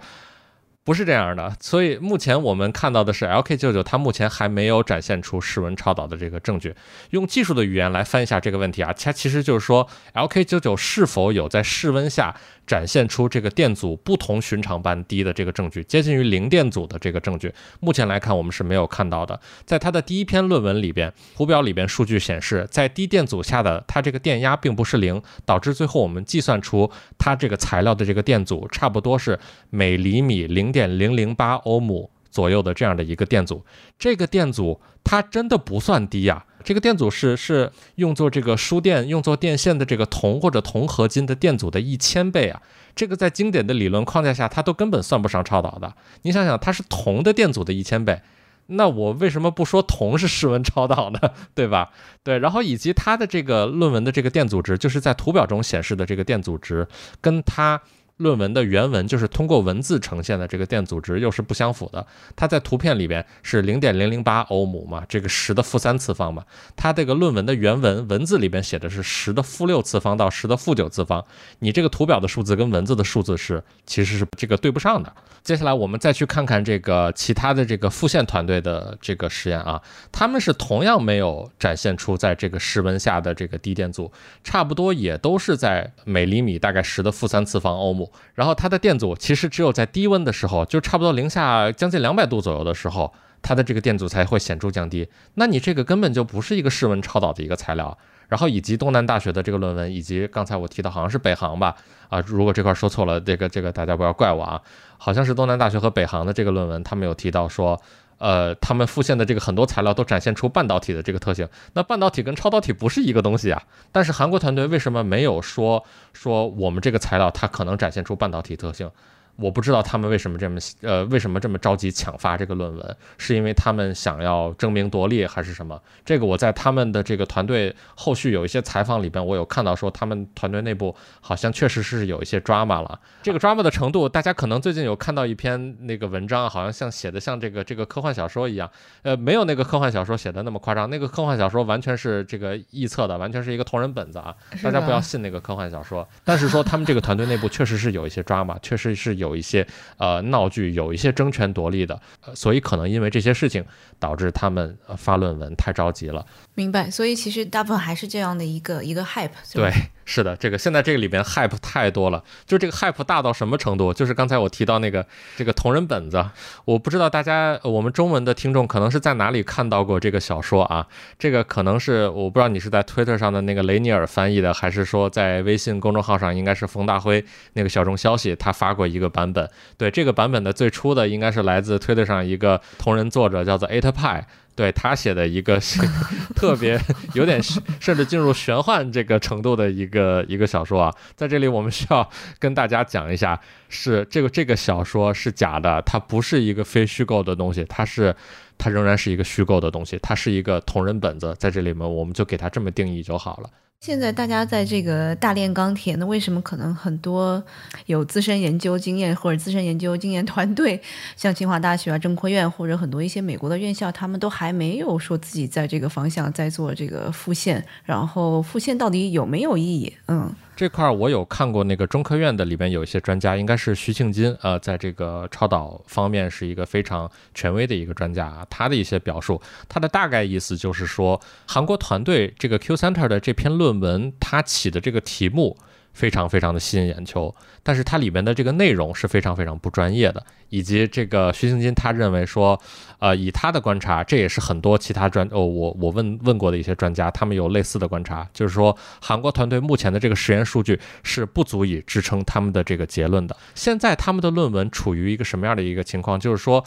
[0.84, 6.74] 不是这样的，所以目前我们看到的是 LK 九九，它目前还没有展现出室温超导的这个证据。
[7.10, 12.36] 用技术的语言来翻一下这个问题啊，它其实就是说 LK 九九是否有在室温下
[12.66, 17.50] 展现出这个电阻不同寻常般低的这个证据，接近于零电阻的这个证据。
[17.80, 19.40] 目前来看，我们是没有看到的。
[19.64, 29.38] 在他的第一篇论文里边，图表里边数据显示，在低电阻下的它这个电压并不是零，导致最后我们计算出它这个材料的这个电阻差不多是
[29.70, 30.74] 每厘米零。
[30.74, 33.64] 点零零八欧姆左右的这样的一个电阻，
[33.96, 36.44] 这个电阻它真的不算低呀。
[36.64, 42.60] 这个电阻是是用作这个输电、用作电线的这个铜或者铜合金的电阻的一千倍啊。
[42.96, 45.94] 这个在经典的理论框架下，它都根本算不上超导的。
[46.22, 48.20] 你想想，它是铜的电阻的一千倍，
[48.66, 51.20] 那我为什么不说铜是室温超导呢？
[51.54, 51.92] 对吧？
[52.24, 56.88] 对，然后以及它的这个论文的这个电阻值，就是在图表中显示的这个电阻值，
[57.20, 57.80] 跟它。
[58.18, 62.06] 论文的原文就是通过文字呈现的，这个电阻值又是不相符的。
[62.36, 66.44] 它在图片里边是零点零零八欧姆嘛，这个十的负三次方嘛。
[66.76, 71.24] 它这个论文的原文文字里边写的是十的负六次方到十的负九次方。
[71.58, 75.12] 你这个图表的数字跟文字的数字是其实是这个对不上的。
[75.42, 84.10] 接下来我们再去看看这个其他的这个复线团队的这个实验啊，他们是同样没有展现出在这个室温下的这个低电阻，
[84.44, 88.03] 差不多也都是在每厘米大概十的负三次方欧姆。
[88.34, 93.12] 然后它的电阻其实只有在低温的时候，就差不多零下将近两百度左右的时候，
[93.42, 95.08] 它的这个电阻才会显著降低。
[95.34, 97.96] 那你这个根本就不是一个室温超导的一个材料。
[98.26, 101.76] 然后以及东南大学的这个论文，以及刚才我提到好像是北航吧，
[102.08, 104.60] 啊，如果这块说错了，这个这个大家不要怪我啊。
[104.96, 107.80] 好像是东南大学和北航的这个论文，他们有提到说。
[108.24, 113.62] 呃，他们复现的这个很多材料都展现出半导体的这个特性，那半导体跟超导体不是一个东西啊。
[113.92, 115.84] 但是韩国团队为什么没有说
[116.14, 118.90] 说我们这个材料它可能展现出半导体特性？
[119.36, 125.80] 我不知道他们为什么这么呃为什么这么着急抢发这个论文，是因为他们想要争名夺利还是什么？
[126.04, 133.00] 这个我在他们的这个团队后续有一些采访里边，我有看到说他们团队内部好像确实是有一些 drama 了。
[133.24, 138.70] 这个 drama 的程度，大家可能最近有看到一篇那个文章，好像像写的像这个这个科幻小说一样，
[139.02, 140.88] 呃，没有那个科幻小说写的那么夸张。
[140.88, 146.06] 那个科幻小说完全是这个臆测的，完全是一个同人本子啊，大家不要信那个科幻小说。
[146.22, 149.23] 但是说他们这个团队内部确实是有一些 drama，确实是有。
[149.24, 151.98] 有一些呃闹剧，有一些争权夺利的，
[152.34, 153.64] 所以可能因为这些事情
[153.98, 156.24] 导致他们发论文太着急了。
[156.54, 159.30] 明白，所以其实大部分还是这样的一个一个 hype。
[159.54, 159.72] 对。
[160.04, 163.92] 是的，这个现在这个里边 hype 太多了，就这个 hype 大到什么程度？
[163.92, 166.24] 就是刚才我提到那个这个同人本子，
[166.64, 170.86] 我不知道大家我们中文的听众可能是在哪里看到过这个小说啊？
[171.18, 179.48] 这个可能是我不知道你是在 Twitter 上的那个雷尼尔翻译的，还是说在微信公众号上应该是冯大辉那个小众消息他发过一个版本。
[179.78, 184.22] 对，这个版本的最初的应该是来自 Twitter 上一个同人作者叫做 eight pi。
[184.54, 185.58] 对他写的一个
[186.36, 186.80] 特别
[187.14, 187.42] 有点
[187.80, 198.14] 甚至进入玄幻这个程度的一个一个小说啊，在这里我们需要跟大家讲一下，是这个这个小说是假的，它不是一个非虚构的东西，它是
[198.56, 203.50] 它仍然是一个虚构的东西，它是一个同人本子，在这里面我们就给它这么定义就好了。
[203.80, 207.44] 现在大家在这个大炼钢铁，那为什么可能很多
[207.84, 210.80] 有资深研究经验或者资深研究经验团队，
[211.16, 219.92] 像清华大学啊、中科院或者很多一些美国的院校，他们都还没有说自己在这个方向在做这个复现，然后复现到底有没有意义？
[220.08, 220.34] 嗯。
[220.56, 235.56] 这块儿我有看过那个中科院的里边有一些专家，应该是徐庆金，呃，在这个超导方面是一个非常权威的一个专家啊，他的一些表述，他的大概意思就是说，韩国团队这个 Q Center 的这篇论文，他起的这个题目。
[235.94, 242.60] 非常非常的吸引眼球，但是它里面的这个内容是非常非常不专业的，以及这个徐庆金他认为说，
[242.98, 253.36] 呃，以他的观察，这也是很多其他专哦，我我问问过的一些专家，他们有类似的观察，就是说韩国团队目前的这个实验数据是不足以支撑他们的这个结论的。
[253.54, 256.20] 现在他们的论文处于一个什么样的一个情况？
[256.20, 256.64] 就是说。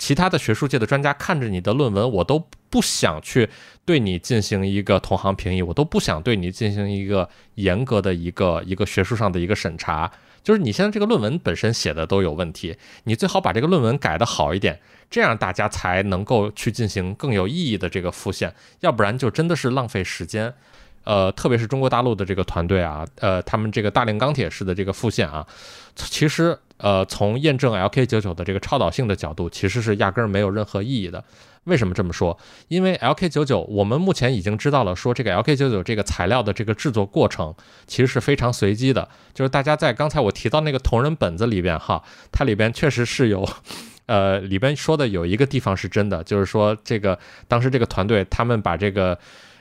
[0.00, 3.46] 其他的学术界的专家看着你的论文，我都不想去
[3.84, 10.10] 对你进行一个同行评议，我都不想对你进行一个严格的一个一个学术上的一个审查。
[10.42, 20.54] 就是你现在这个论文本身写的都有问题，你最好把这个论文改得好一点，这样大家才能够去进行更有意义的这个复现，要不然就真的是浪费时间。
[21.04, 25.46] 呃，特别是中国大陆的这个团队啊，呃，他们这个大炼钢铁式的这个复现啊，
[25.94, 26.58] 其实。
[26.80, 31.22] 呃，从验证 LK 九九的这个超导性的角度，其实是压根儿没有任何意义的。
[31.64, 32.36] 为什么这么说？
[32.68, 37.54] 因为 LK 九九，我们目前已经知道了，说这个 LK 九九这个材料的这个制作过程
[37.86, 39.06] 其实是非常随机的。
[39.34, 43.46] 就是大家在刚才我提到那个同人本子里边哈，它里边确实是有，
[44.06, 49.18] 呃，里边说的有一个地方是真的，就是说这个当时这个团队他们把这个。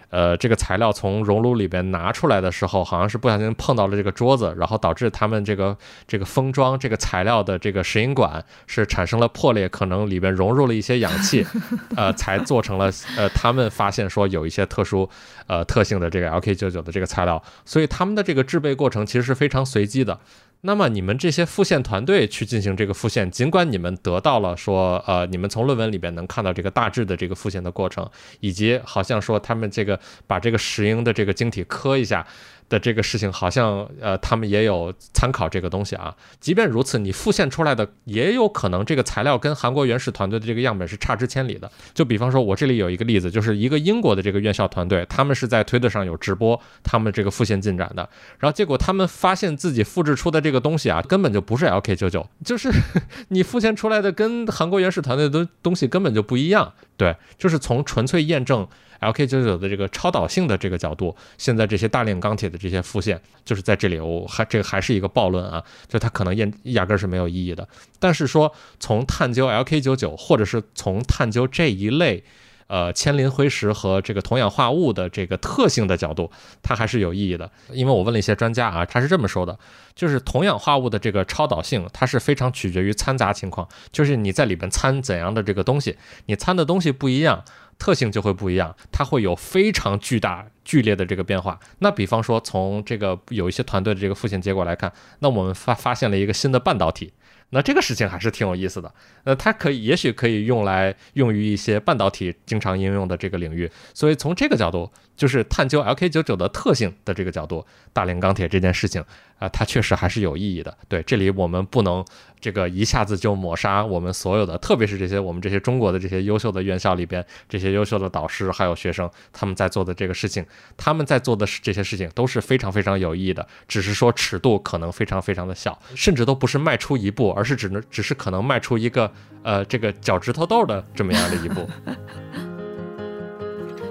[0.10, 11.46] 呃，这个材料从熔炉里边拿出来的时候，好像是不小心碰到了这个桌子，然后导致他们这个这个封装这个材料的这个石英管是产生了破裂，可能里边融入了一些氧气，
[11.96, 15.10] 呃，才做成了呃，他们发现说有一些特殊
[15.48, 20.20] 呃特性的这个 LK 九九的这个材料，所以他们的这个制备过程其实是非常随机的。
[20.62, 28.10] 那么你们这些复现团队去进行这个复现，尽管你们得到了说，呃，你们从论文里边能看到这个大致的这个复现的过程，
[28.42, 32.28] 以及好像说他们这个把这个石英的这个晶体磕一下。
[32.70, 36.16] 的这个事情好像，呃，他们也有参考这个东西啊。
[36.40, 41.70] 即便如此，你复现出来的也有可能这个材料跟韩国原始团队的这个样本是差之千里的。
[41.94, 52.70] 就比方说，我这里有一个例子，就是一个英国的这个院校团队，他们是在推特上有直播他们这个复现进展的，然后结果他们发现自己复制出的这个东西啊，根本就不是 LK 九九，就是
[53.30, 56.74] 你复现出来的跟韩国原始团队的东西根本就不一样。
[56.96, 58.68] 对，就是从纯粹验证。
[59.00, 67.68] LK 九九的这个超导性的这个角度，现在这些大炼钢铁的这些复现，就是在这里，我还这个还是一个暴论啊，就它可能验压根是没有意义的。
[68.00, 72.24] 但是说从探究 LK 九九，或者是从探究这一类
[72.68, 76.30] 呃铅磷灰石和这个铜氧化物的这个特性的角度，
[76.62, 77.50] 它还是有意义的。
[77.72, 79.58] 因为我问了一些专家啊，他是这么说的，
[79.96, 87.44] 就是铜氧化物的这个超导性，它是非常取决于掺杂情况，就是你在里边掺怎样的这个东西，你掺的东西不一样。
[87.80, 91.60] 特性就会不一样，它会有非常巨大、剧烈的这个变化。
[91.80, 97.14] 那比方说，从这个有一些团队的这个复现结果来看，那我们发发现了一个新的半导体。
[97.52, 103.68] 那这个事情还是挺有意思的，呃，它可以，也许可以用来用于一些半导体经常应用的这个领域。
[103.92, 109.04] 所以从这个角度，就是探究 LK 九九的特性的这个角度，大炼钢铁这件事情
[109.40, 110.78] 啊，它确实还是有意义的。
[110.88, 112.06] 对，这里我们不能
[112.40, 127.30] 这个一下子就抹杀我们所有的，特别是这些我们这些中国的这些优秀的院校里边，这些优秀的导师还有学生，他们在做的这个事情，他们在做的这些事情都是非常非常有意义的，只是说尺度可能非常非常的小，甚至都不是迈出一步。
[127.40, 129.10] 而是只能，只是可能迈出一个，
[129.44, 131.70] 呃，这个脚趾头豆的这么样的一步。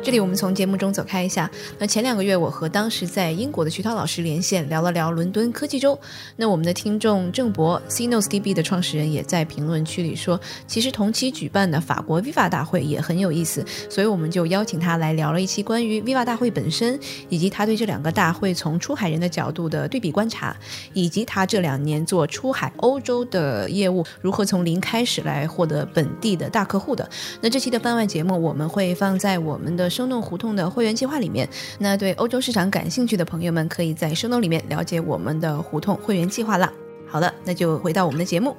[0.01, 1.51] 这里我们从节目中走开一下。
[1.79, 5.99] 那前两个月，我和当时在英国的徐涛老师连线，聊了聊伦敦科技周。
[6.37, 20.57] 那我们的听众郑博，CNOS DB 的创始人也在评论区里说，其实同期举办的法国 Viva 大会也很有意思，所以我们就邀请他来聊了一期关于 Viva 大会本身，以及他对这两个大会从出海人的角度的对比观察，
[20.95, 27.07] 以及他这两年做出海欧洲的业务如何从零开始来获得本地的大客户的。
[27.43, 29.88] 那这期的番外节目我们会放在我们的。
[29.89, 31.49] 生动胡同的会员计划里面，
[31.79, 36.73] 那对欧洲市场感兴趣的朋友们，可以在生动里面了解我们的胡同会员计划啦。
[37.07, 38.57] 好了，那就回到我们的节目。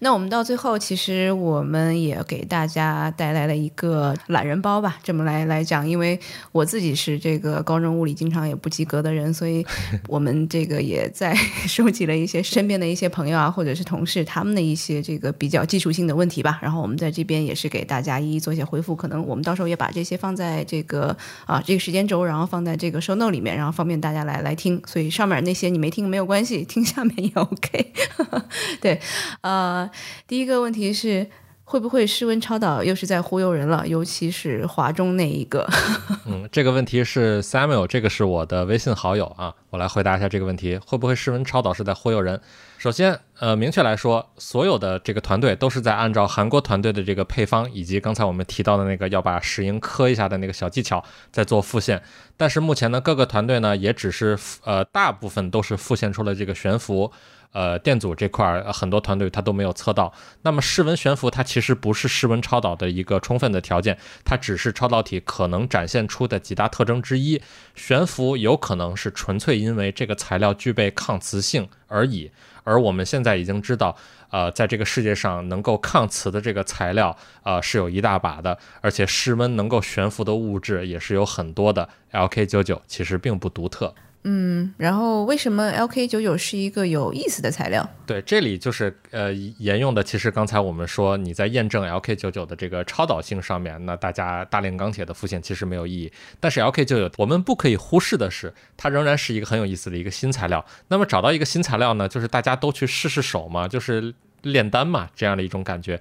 [0.00, 6.18] 那我们到最后，其实我们也给大家带来了一个懒人包吧，这么来来讲，因为
[6.52, 9.66] 我自己是这个高中物理经常也不及格的人，所以
[10.06, 11.34] 我们这个也在
[11.66, 16.60] 收集了一些身边的一些朋友啊，或者是同事他们的一些这个比较技术性的问题吧。
[16.62, 24.80] 然后我们在这边也是给大家一一做一些回复，可能我们到时候也把这些放在这个啊这个时间轴，然后放在这个 show note 里面，然后方便大家来来听。
[24.86, 27.92] 所以上面那些你没听没有关系，听下面也 OK。
[28.80, 29.00] 对，
[29.40, 29.87] 呃。
[30.26, 31.28] 第一个问题是，
[31.64, 33.86] 会不会室温超导又是在忽悠人了？
[33.86, 35.68] 尤其是华中那一个。
[36.26, 42.40] 嗯，这个问题是 Samuel，这个是我的微信好友啊，我来回答一下这个问题：会不会室温超导是在忽悠人？
[42.78, 52.00] 首先，呃，明确来说，所有的这个团队都是在按照韩国团队的这个配方，以及刚才我们提到的那个要把石英磕一下的那个小技巧，在做复现。
[52.36, 57.10] 但是目前呢，各个团队呢，也只是呃，大部分都是复现出了这个悬浮。
[57.52, 60.12] 呃，电阻这块儿很多团队它都没有测到。
[60.42, 67.40] 那么室温悬浮它其实不是室温超导的一个充分的条件，它只是超导体可能展现出的几大特征之一。
[67.74, 72.30] 悬浮有可能是纯粹因为这个材料具备抗磁性而已。
[72.64, 73.96] 而我们现在已经知道，
[74.30, 81.88] 呃，在这个世界上能够抗磁的这个材料，呃，是有一大把的，而且室温能够悬浮的物质也是有很多的。
[82.12, 83.94] LK 九九其实并不独特。
[84.24, 87.88] 嗯，然后为什么 LK 九九是一个有意思的材料？
[88.04, 100.64] 对，这里就是呃沿用的，其实刚才我们说你在验证 LK 九九的这个超导性上面，那大家大炼钢铁的复现其实没有意义，但是 LK 九九我们不可以忽视的是，它仍然是一个很有意思的一个新材料。
[100.88, 104.12] 那么找到一个新材料呢，就是大家都去试试手嘛，就是
[104.42, 106.00] 炼丹嘛，这样的一种感觉。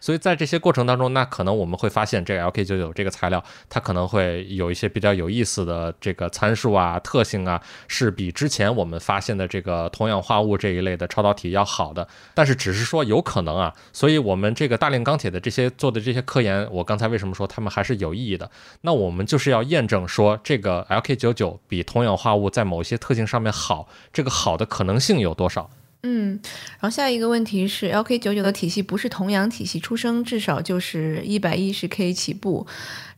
[0.00, 12.06] 所以在这些过程当中，那可能我们会发现这个 LK 九九这个材料，它可能会有一些比较有意思的这个参数啊、特性啊，是比之前我们发现的这个铜氧化物这一类的超导体要好的。
[12.34, 18.50] 但是只是说有可能啊，所以我们这个大炼钢铁的这些做的这些科研，我刚才为什么说他们还是有意义的？
[18.82, 25.70] 那我们就是要验证说这个 LK 九九比铜氧化物在某些特性上面好，这个好的可能性有多少？
[26.02, 26.38] 嗯，
[26.78, 32.66] 然后下一个问题是，LK 九九的体系不是同样体系出生，至少就是一百一十 K 起步。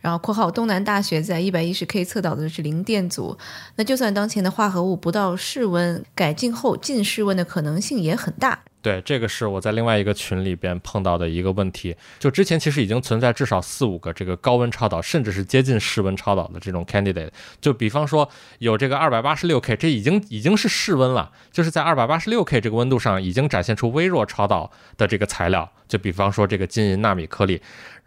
[0.01, 3.37] 然后（括号）东南大学在一百一十 K 测到的是零电阻，
[3.77, 8.61] 那就算当前的化合物不到室温，改进后近室温的可能性也很大。
[8.83, 11.95] 对，这个是我在另外一个群里边碰到的一个问题。
[12.19, 17.31] 就之前其实已经存在至少四五个这个高温超导，甚至是接近室温超导的这种 candidate。
[17.61, 18.29] 就比方说
[18.59, 25.71] 有这个二百八十六 K，这已经已经是室温了，就是在二百八十六 K 这个温度上已经展现出微弱超导的这个材料。
[25.87, 27.61] 就比方说这个金银纳米颗粒。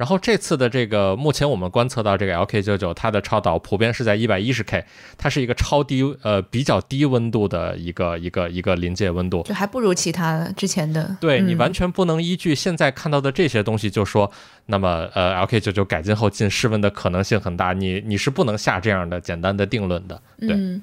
[0.04, 4.84] 然后这次的这个目前我们观测到这个 LK 九九，它的超导普遍是在一百一十 K，
[5.18, 11.16] 它是一个超低呃比较低温度的一个一个一个临界温度，就还不如其他之前的。
[11.22, 14.30] 对你完全不能依据现在看到的这些东西就说，
[14.66, 20.22] 那么呃 LK 九九改进后进室温的可能性很大，你你是不能下这样的简单的定论的。
[20.42, 20.82] 对。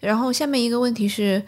[0.00, 1.42] 然后下面一个问题是。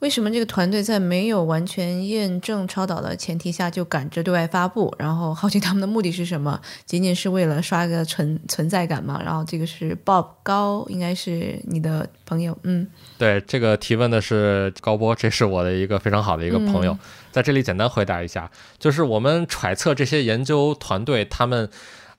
[0.00, 4.94] 为什么这个团队在没有完全验证超导的前提下就赶着对外发布？
[4.98, 6.60] 然后好奇他们的目的是什么？
[6.84, 9.20] 仅仅是为了刷个存存在感吗？
[9.24, 12.56] 然后这个是 Bob 高，应该是你的朋友。
[12.64, 12.86] 嗯，
[13.16, 16.96] 对，这个提问的是高波，这是我的一个非常好的一个朋友，
[17.32, 21.70] 在这里简单回答一下，就是我们揣测这些研究团队他们。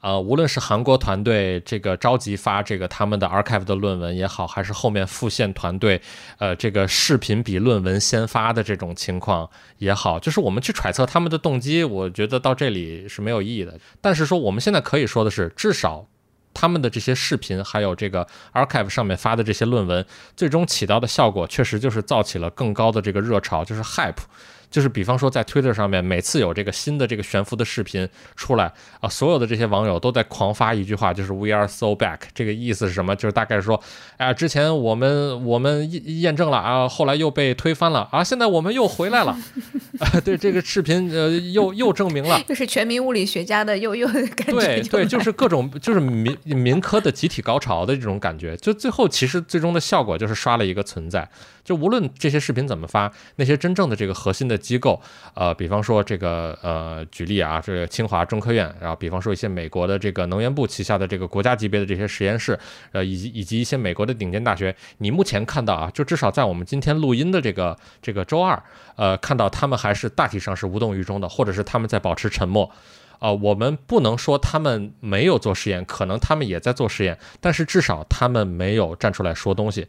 [0.08, 6.02] 呃，无论是韩国团队这个着急发这个他们的 archive 的论文也好，还是后面复线团队，
[6.38, 9.50] 呃，这个视频比论文先发的这种情况
[9.80, 13.78] 也好，就是我们去揣测他们的动机，我觉得到这里是没有意义的。
[14.00, 16.08] 但是说我们现在可以说的是，至少
[16.54, 20.06] 他们的这些视频还有这个 archive 上面发的这些论文，
[20.38, 24.24] 最终起到的效果，确实就是造起了更高的这个热潮，就是 hype。
[24.70, 32.20] 就是比方说，在 Twitter 上面，每次有这个新的这个悬浮的视频出来啊，所有的这些网友都在狂发一句话，就是 “We are so back”。
[32.34, 33.16] 这个意思是什么？
[33.16, 33.82] 就是大概说，
[34.18, 39.38] 哎呀，之前我们我们验验证了啊，后来又被推翻了啊，现在我们又回来了。
[40.00, 44.54] 啊，对这个视频呃，又又证明了， 就是全民物理学家的又又的感觉。
[44.54, 48.56] 对对，就是各种就是民民科的集体高潮的这种感觉。
[48.58, 51.28] 就最后其实最终的效果就是刷了一个存在。
[51.68, 55.02] 就无论这些视频怎么发，那些真正的这个核心的机构，
[55.34, 62.58] 呃，比方说这个呃，举例啊，这个清华中科院，然后比方说一些美国的这个能源部旗下的这个国家级别的这些实验室，
[62.94, 68.64] 呃，以及以及一些美国的顶尖大学，你目前看到啊，就至少在我们今天录音的这个这个周二，
[68.96, 72.72] 呃，看到他们还是大体上是无动于衷的，或者是他们在保持沉默，
[73.20, 79.86] 呃，我们不能说他们没有做实验，可能他们也在做实验，但是至少他们没有站出来说东西。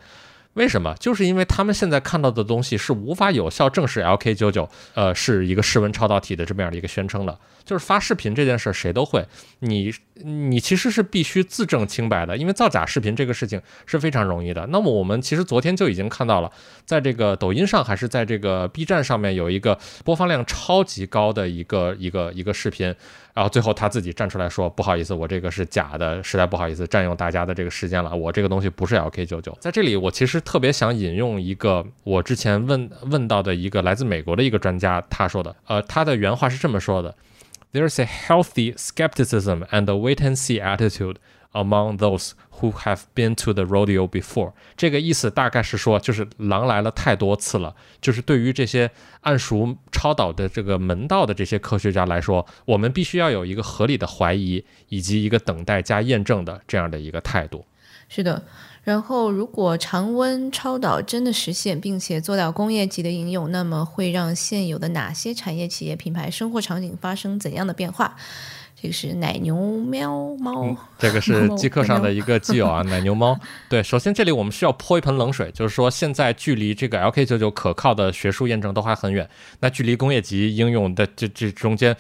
[0.55, 0.95] 为什么？
[0.99, 7.39] 就是因为他们现在看到的东西是无法有效证实 LK 九九，呃，是一个室温超导体的这么样的一个宣称的。
[7.65, 9.25] 就是发视频这件事儿，谁都会。
[9.59, 14.67] 你你其实是必须自证清白的，因为造假视频这个事情是非常容易的。
[14.69, 16.51] 那么我们其实昨天就已经看到了，
[16.87, 22.95] 在这个抖音上还是在这个 B 站上面有一个播放量超级高的一个一个一个视频，
[23.39, 37.15] 然后最后他自己站出来说：“不好意思，我这个是假的，实在不好意思占用大家的这个时间了，我这个东西不是 LK 九九。”在这里，我其实特别想引用一个我之前问问到的一个来自美国的一个专家他说的，呃，他的原话是这么说的。
[37.73, 41.19] There's a healthy skepticism and a wait and see attitude
[41.53, 44.53] among those who have been to the rodeo before。
[44.77, 47.75] 这个意思大概是说，就是狼来了太多次了。
[48.01, 48.91] 就是对于这些
[49.21, 57.65] 暗熟超导的这个门道的这些科学家来说，我们必须要有一个合理的怀疑，以及一个等待加验证的这样的一个态度。
[58.09, 58.43] 是的。
[58.85, 68.17] 然后，如果常温超导真的实现，并且做到工业级的应用，那么会让现有的哪些产业、企业、品牌生活场景发生怎样的变化？
[68.81, 73.39] 这个是奶牛喵猫，这个是机客上的一个基友啊，奶牛猫。
[73.69, 79.29] 对，首先这里我们需要泼一盆冷水，就是说现在距离这个 LK 九九可靠的学术验证都还很远，
[79.61, 81.97] 那距离工业级应用的这这中间。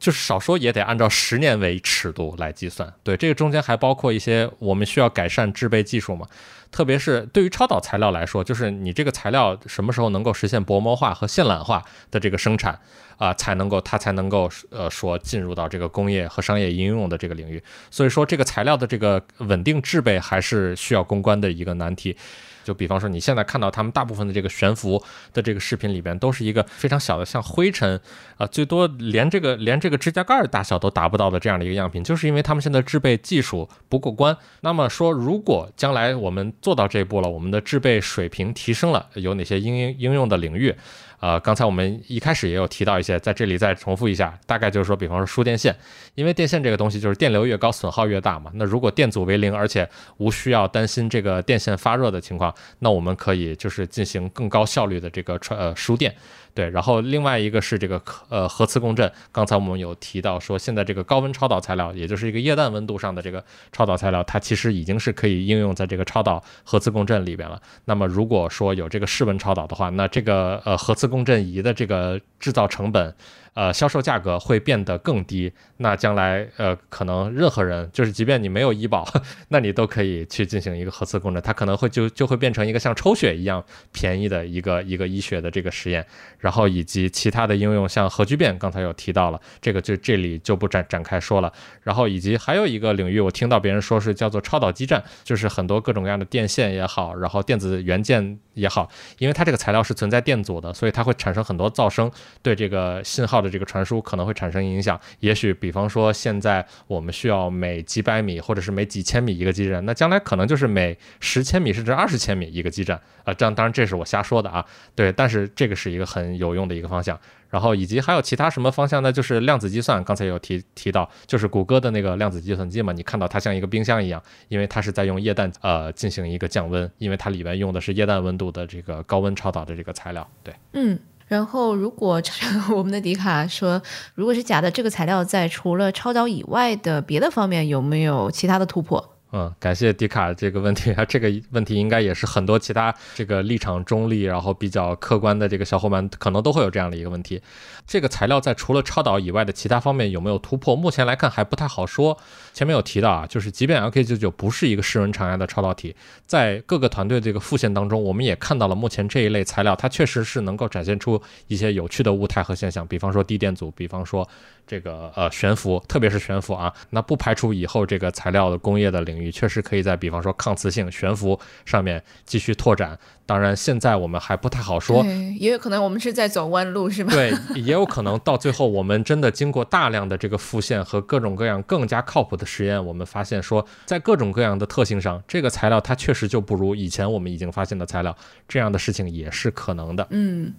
[0.00, 2.90] 就是少说也得按照十年为尺度来计算。
[3.04, 6.26] 对，这个中间还包括一些我们需要改善制备技术嘛。
[6.70, 12.78] 特别是对于超导材料来说，就是你这个材料什么时候能够实现薄膜化和线缆化的这个生产
[13.16, 17.62] 啊，才能够它才能够呃说进入到这个工业和商业应用的这个领域。
[17.90, 22.16] 所以说，这个材料的这个稳定制备还是需要攻关的一个难题。
[22.64, 25.02] 就比方说，你现在看到他们大部分的这个悬浮
[25.32, 28.00] 的这个视频里边，都是一个非常小的，像灰尘
[28.36, 34.36] 啊，最多连这个连这个指甲盖大小都达不到的这样的一个样品，就是因为他们现在制备技术不过关。
[34.60, 40.74] 那么说，如果将来我们做到这一步了，我们的制备水平提升了，有哪些应应应用的领域？
[41.20, 45.74] 呃，刚才我们一开始也有提到一些，在这里再重复一下，大概就是说，比方说输电线，
[46.14, 48.50] 因为电线这个东西就是电流越高，损耗越大嘛。
[48.54, 56.14] 那如果电阻为零，而且无需要担心这个电线发热的情况，那我们可以就是进行更高效率的这个传呃输电。
[56.54, 67.60] 对，然后另外一个是这个呃核磁共振，刚才我们有提到说，现在这个高温超导材料，也就是一个液氮温度上的这个超导材料，它其实已经是可以应用在这个超导核磁共振里边了。
[67.84, 73.14] 那么如果说有这个室温超导的话，那这个呃核磁共振仪的这个制造成本。
[73.54, 75.52] 呃，销售价格会变得更低。
[75.78, 79.06] 那将来，呃，可能任何人，就是即便你没有医保，
[79.48, 86.06] 那你都可以去进行一个核磁共振，它可能会就就会变成一个像抽血一样便宜的一个一个医学的这个实验。
[86.38, 91.52] 然后以及其他的应用，像核聚变，刚才有提到了，这个就这里就不展展开说了。
[91.82, 98.88] 然后以及还有一个领域，我听到别人说是叫做超导基站，就是很多各种各样的电线也好，然后电子元件也好，
[99.18, 102.08] 因为它这个材料是存在电阻的，所以它会产生很多噪声，
[102.42, 103.40] 对这个信号。
[103.40, 113.00] 的这个传输可能会产生影响，也许比方说现在我们需要每几百米或者是每几千米一个基站，那将来可能就是每十千米甚至二十千米一个基站。
[113.22, 117.20] 啊，这样当然这是我瞎说的啊，对，但是这个是一个很有用的一个方向，
[117.50, 119.12] 然后以及还有其他什么方向呢？
[119.12, 130.98] 就是量子计算，刚才有提提到，就是谷歌的那个量子计算机嘛，你看到它像一个冰箱一样，因为它是在用液氮呃进行一个降温，因为它里面用的是液氮温度的这个高温超导的这个材料，对，嗯。
[131.30, 132.20] 然后，如果
[132.74, 133.80] 我们的迪卡说，
[134.16, 139.19] 如果是假的，这个材料在除了超导以外的别的方面有没有其他的突破？
[139.32, 147.40] 嗯，感谢迪卡这个问题啊，这个问题应该也是很多其他这个立场中立，然后比较客观的这个小伙伴可能都会有这样的一个问题。
[147.86, 150.74] 这个材料在除了超导以外的其他方面有没有突破？
[150.74, 152.18] 目前来看还不太好说。
[152.52, 155.94] 前面有提到啊，就是即便 LK99 不是一个室温常压的超导体，
[156.26, 164.28] 在各个团队这个复现当中，我们也看到了目前这一类材料它确实是能够展现出一些有趣的物态和现象，比方说低电阻，比方说。
[164.70, 172.96] 这个呃悬浮，特别是悬浮啊，那不排除以后这个材料的工业的领域确实可以在比方说抗磁性悬浮上面继续拓展。
[173.26, 175.04] 当然，现在我们还不太好说，
[175.38, 177.12] 也有可能我们是在走弯路，是吧？
[177.12, 188.16] 对，也有可能到最后我们真的经过大量的这个复现和各种各样更加靠谱的实验，我们发现说，在各种各样的特性上，这个材料它确实就不如以前我们已经发现的材料，
[188.48, 190.06] 这样的事情也是可能的。
[190.10, 190.52] 嗯。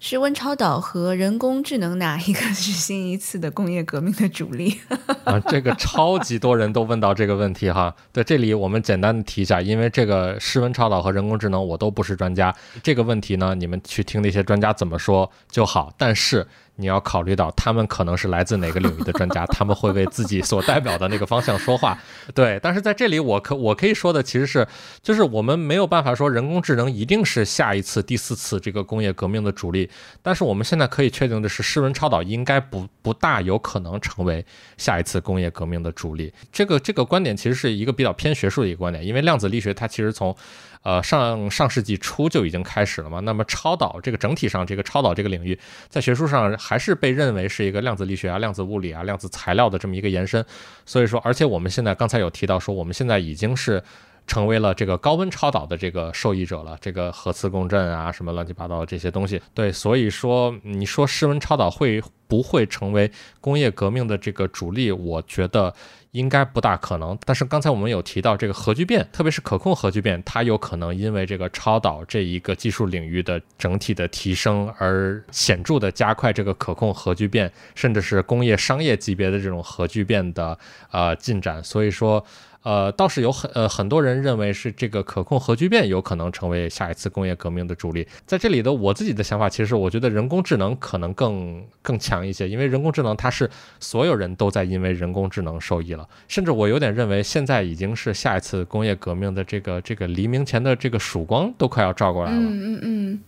[0.00, 4.78] 室温超导和人工智能哪一个是新一次的工业革命的主力？
[5.24, 7.92] 啊，这个超级多人都问到这个问题哈。
[8.12, 15.92] 在这里我们简单的提一下，因为这个室温超导和人工智能我都不是专家，这个问题呢，你们去听那些专家怎么说就好。
[15.98, 16.46] 但是。
[16.80, 21.98] 你要考虑到他们可能是来自哪个领域的专家， 他们会为自己所代表的那个方向说话。
[22.32, 24.66] 对，但是在这里我可我可以说的其实是，
[25.02, 29.90] 就是我们没有办法说人工智能一定是下一次第四次这个工业革命的主力。
[30.22, 36.32] 但是我们现在可以确定的是，室温超导应该不不大有可能成为下一次工业革命的主力。
[36.52, 40.34] 这个这个观点其实是一个比较偏学术的一个观点，因为量子力学它其实从。
[40.82, 43.20] 呃，上上世纪初就已经开始了嘛。
[43.20, 45.58] 那么超导这个整体上，这个超导这个领域，
[45.88, 50.44] 在学术上还是被认为是一个量子力学啊、量子物理啊、量子材料的这么一个延伸。
[50.86, 53.82] 所以说，而且我们现在刚才有提到说，我们现在已经是
[54.26, 56.78] 成为了这个高温超导的这个受益者了。
[56.80, 63.10] 这个核磁共振啊，什么乱七八糟的这些东西，对，所以说你说室温超导会不会成为
[63.40, 64.90] 工业革命的这个主力？
[64.92, 65.74] 我觉得。
[66.18, 80.58] 应该不大可能，但是刚才我们有提到这个核聚变，特别是可控核聚变，它有可能因为这个超导这一个技术领域的整体的提升而显著的加快这个可控核聚变，甚至是工业商业级别的这种核聚变的
[80.90, 82.24] 呃进展，所以说。
[82.62, 88.06] 呃，倒是有很呃很多人认为是这个可控核聚变有可能成为下一次工业革命的主力。
[88.26, 93.48] 在这里的我自己的想法，其实我觉得人工智能可能更更强一些，因为人工智能它是
[93.80, 102.38] 所有人都在因为人工智能受益了，甚至我有点认为现在已经是下一次工业革命的这个这个黎明前的这个曙光都快要照过来了。
[102.38, 103.20] 嗯嗯嗯。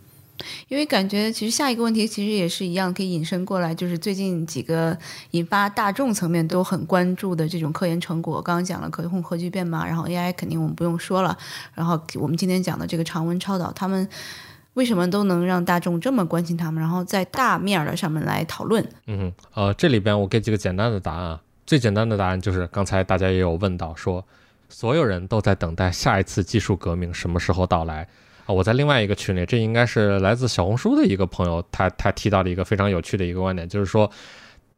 [0.68, 4.96] 因为感觉其实下一个问题其实也是一样，可以引申过来，就是最近几个
[5.32, 8.40] 引发大众层面都很关注的这种科研成果。
[8.42, 11.36] 刚刚讲了可控核聚变嘛，然后 AI 肯定我们不用说了，
[11.74, 14.08] 然后我们今天讲的这个常温超导，他们
[14.74, 16.80] 为什么都能让大众这么关心他们？
[16.80, 18.86] 然后在大面儿的上面来讨论。
[19.06, 21.40] 嗯，呃，这里边我给几个简单的答案啊。
[21.66, 24.24] 最简单的答案就是刚才大家也有问到，说
[24.68, 28.08] 所有人都在等待下一次技术革命什么时候到来？
[28.52, 34.10] 我在另外一个群里，这应该是来自小红书的一个朋友，他他提到的一个非常有趣的一个观点，就是说。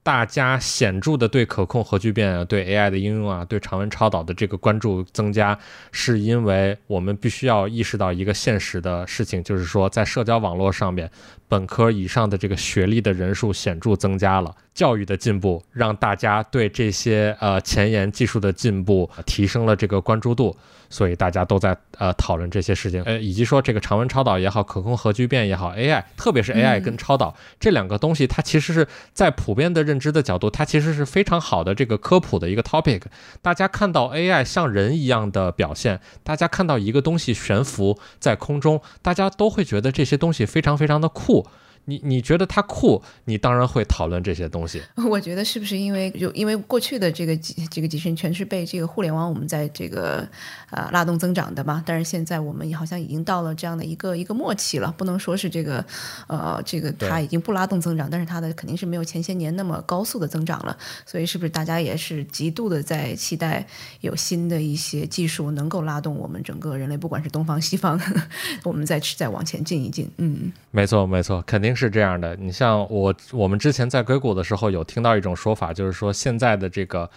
[0.05, 5.57] 大家显著的对可控核聚变啊、对 AI 的应用啊、对常温超导的这个关注增加，
[5.93, 11.09] 是因为我们必须要意识到一个现实的事情，就是说在社交网络上面，
[11.47, 14.53] 本科以上的这个学历的人数显著增加了。
[14.75, 20.57] 教育的进步让大家对这些呃前沿技术的进步提升了这个关注度，
[20.93, 33.01] 所以大家都在呃讨论这些事情，呃，以及说这个常温超导也好，可控核聚变也好，AI，特别是 AI 跟超导这两个东西，它其实是在普遍的认知的角度，它其实是非常好的这个科普的一个 topic。
[33.41, 41.47] 大家看到 AI 像人一样的表现，大家看到一个东西悬浮在空中，大家都会觉得这些东西非常非常的酷。
[41.85, 44.81] 你你觉得它酷，你当然会讨论这些东西。
[45.11, 50.27] 我觉得是不是因为就因为过去的这个几这个几十年全是被这个互联网我们在这个
[50.71, 51.83] 呃拉动增长的嘛？
[51.85, 55.85] 但是现在我们好像已经到了这样的一个一个末期了，不能说是这个
[56.29, 60.77] 呃这个它已经不拉动增长，但是它的肯定是没有前些年那么高速的增长了。
[61.05, 63.67] 所以是不是大家也是极度的在期待
[64.03, 68.01] 有新的一些技术能够拉动我们整个人类，不管是东方西方，
[68.63, 70.09] 我们再再往前进一进？
[70.19, 71.72] 嗯，没错没错，肯定。
[71.75, 77.09] 是这样的，你像我，我们之前在硅谷的时候有听到一种说法，就是说现在的这个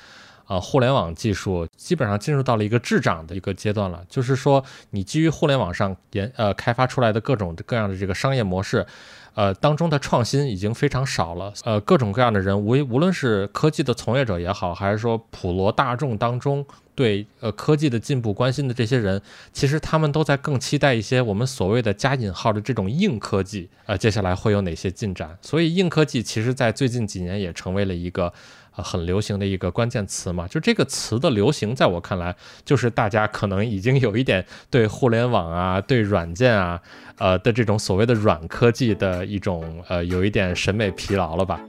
[0.47, 8.85] 呃互联网技术基本上进入到了一个滞涨的一个阶段了，就是说你基于互联网上研呃开发出来的各种各样的这个商业模式，
[9.33, 16.65] 呃当中的创新已经非常少了，呃各种各样的人无无论是科技的从业者也好，还是说普罗大众当中。
[16.95, 19.21] 对呃科技的进步关心的这些人，
[19.51, 25.37] 其实他们都在更期待一些我们所谓的加引号的这种硬科技，呃，接下来会有哪些进展？
[25.41, 28.31] 所以硬科技其实，在最近几年也成为了一个
[28.75, 30.47] 呃很流行的一个关键词嘛。
[30.47, 36.81] 就这个词的流行，在我看来，就是大家可能已经有一点对互联网啊、对软件啊，
[37.17, 41.59] 呃的这种所谓的软科技的一种呃有一点审美疲劳了吧。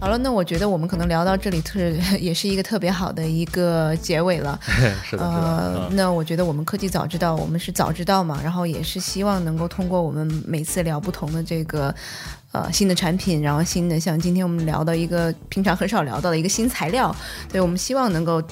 [0.00, 1.80] 好了，那我觉得我们可能聊到这里特
[2.20, 4.58] 也是一个特别好的一个结尾了。
[5.02, 11.94] 是的，呃，那我觉得我们科技早知道，我们是早知道嘛，然后也是希望能够通过我们每次聊不同的这个
[12.52, 17.14] 呃新的产品，然后新的像今天我们聊到一个平常很少聊到的一个新材料，
[17.50, 18.42] 对我们希望能够。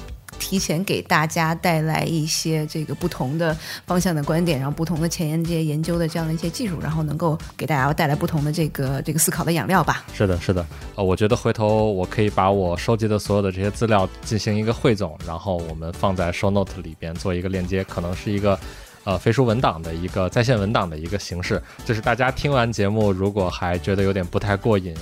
[0.43, 10.03] 提前给大家带来一些这个不同的方向的观点，然后不同的前沿这些研究的这样的一些技术，然后能够给大家带来不同的这个这个思考的养料吧。
[10.13, 10.65] 是的，是的，
[10.95, 18.59] 呃，我觉得回头我可以把我收集的所有的这些资料进行一个汇总，然后我们放在 show note 里边做一个链接，可能是一个
[19.05, 24.93] 呃飞书文档的一个在线文档的一个形式，就是大家听完节目如果还觉得有点不太过瘾。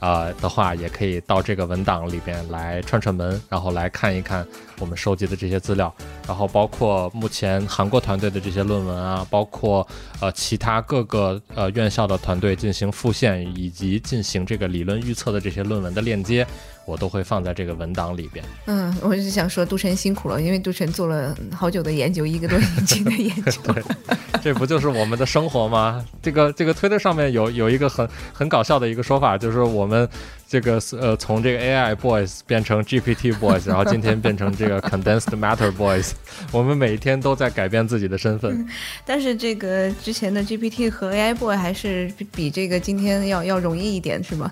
[0.00, 4.46] 呃的话，也可以到这个文档里边来串串门，然后来看一看
[4.78, 5.92] 我们收集的这些资料，
[6.26, 9.86] 然后包括目前韩国团队的这些论文啊，包括
[10.20, 16.46] 呃其他各个呃院校的团队进行复现以及进行这个理论预测的这些论文的链接。
[16.88, 18.44] 我都会放在这个文档里边。
[18.64, 23.60] 嗯，我是想说杜晨辛苦了，因为杜晨做了好久的研究，一个多星期的研究。
[24.42, 26.02] 这不就是我们的生活吗？
[26.22, 30.08] 这个这个推特上面有有一个很很搞笑的一个说法，就是我们。
[30.48, 36.12] 这个呃，从这个 AI boys 变成 GPT boys， 然后今天变成这个 condensed matter boys，
[36.50, 38.66] 我们每一天都在改变自己的身份。
[39.04, 44.50] 但是这个之前的 GPT 和 AI boy 还是比这个今天要要容易一点，是吗？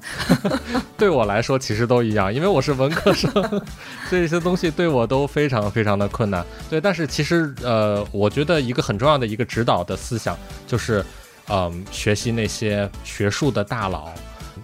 [0.98, 3.32] 对我来说其实都一样，因为我是文科生，
[4.10, 6.44] 这些东西对我都非常非常的困难。
[6.68, 10.36] 对，但是其实呃，我觉得一个很重要的一个指导的思想
[10.66, 11.02] 就是，
[11.48, 14.12] 嗯，学习那些学术的大佬。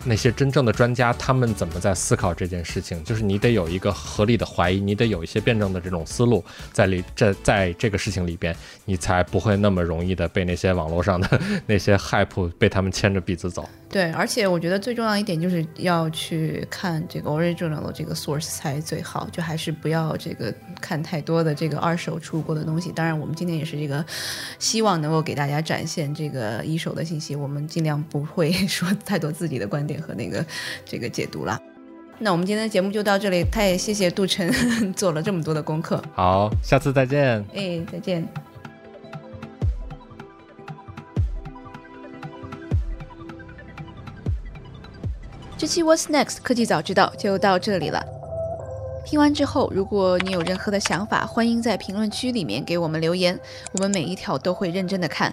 [0.05, 3.03] 那些真正的专家，他们怎么在思考这件事情？
[3.05, 13.69] 就是你得有一个合理的怀疑，你得有一些辩证的这种思路在里，在在这个事情里边，你才不会那么容易的被那些网络上的 那些 hype 被他们牵着鼻子走。
[13.89, 22.91] 对，而且我觉得最重要一点就是要去看这个 original 的这个 source 才最好，就还是不要这个看太多的这个二手出过的东西。
[22.91, 24.03] 当然，我们今天也是这个
[24.59, 30.45] 希望能够给大家展现这个一手的信息，我们尽量不会说太多自己的观点和那个
[30.85, 31.61] 这个解读啦，
[32.19, 34.53] 那我们今天的节目就到这里，太谢谢杜晨
[34.95, 36.03] 做了这么多的功课。
[36.15, 37.45] 好，下次再见。
[37.55, 38.27] 哎，再见。
[45.59, 48.05] 这期 what's next 科技早知道就到这里了。
[49.05, 53.39] 听完之后，如果你有任何的想法，欢迎在评论区里面给我们留言，
[53.73, 55.33] 我们每一条都会认真的看。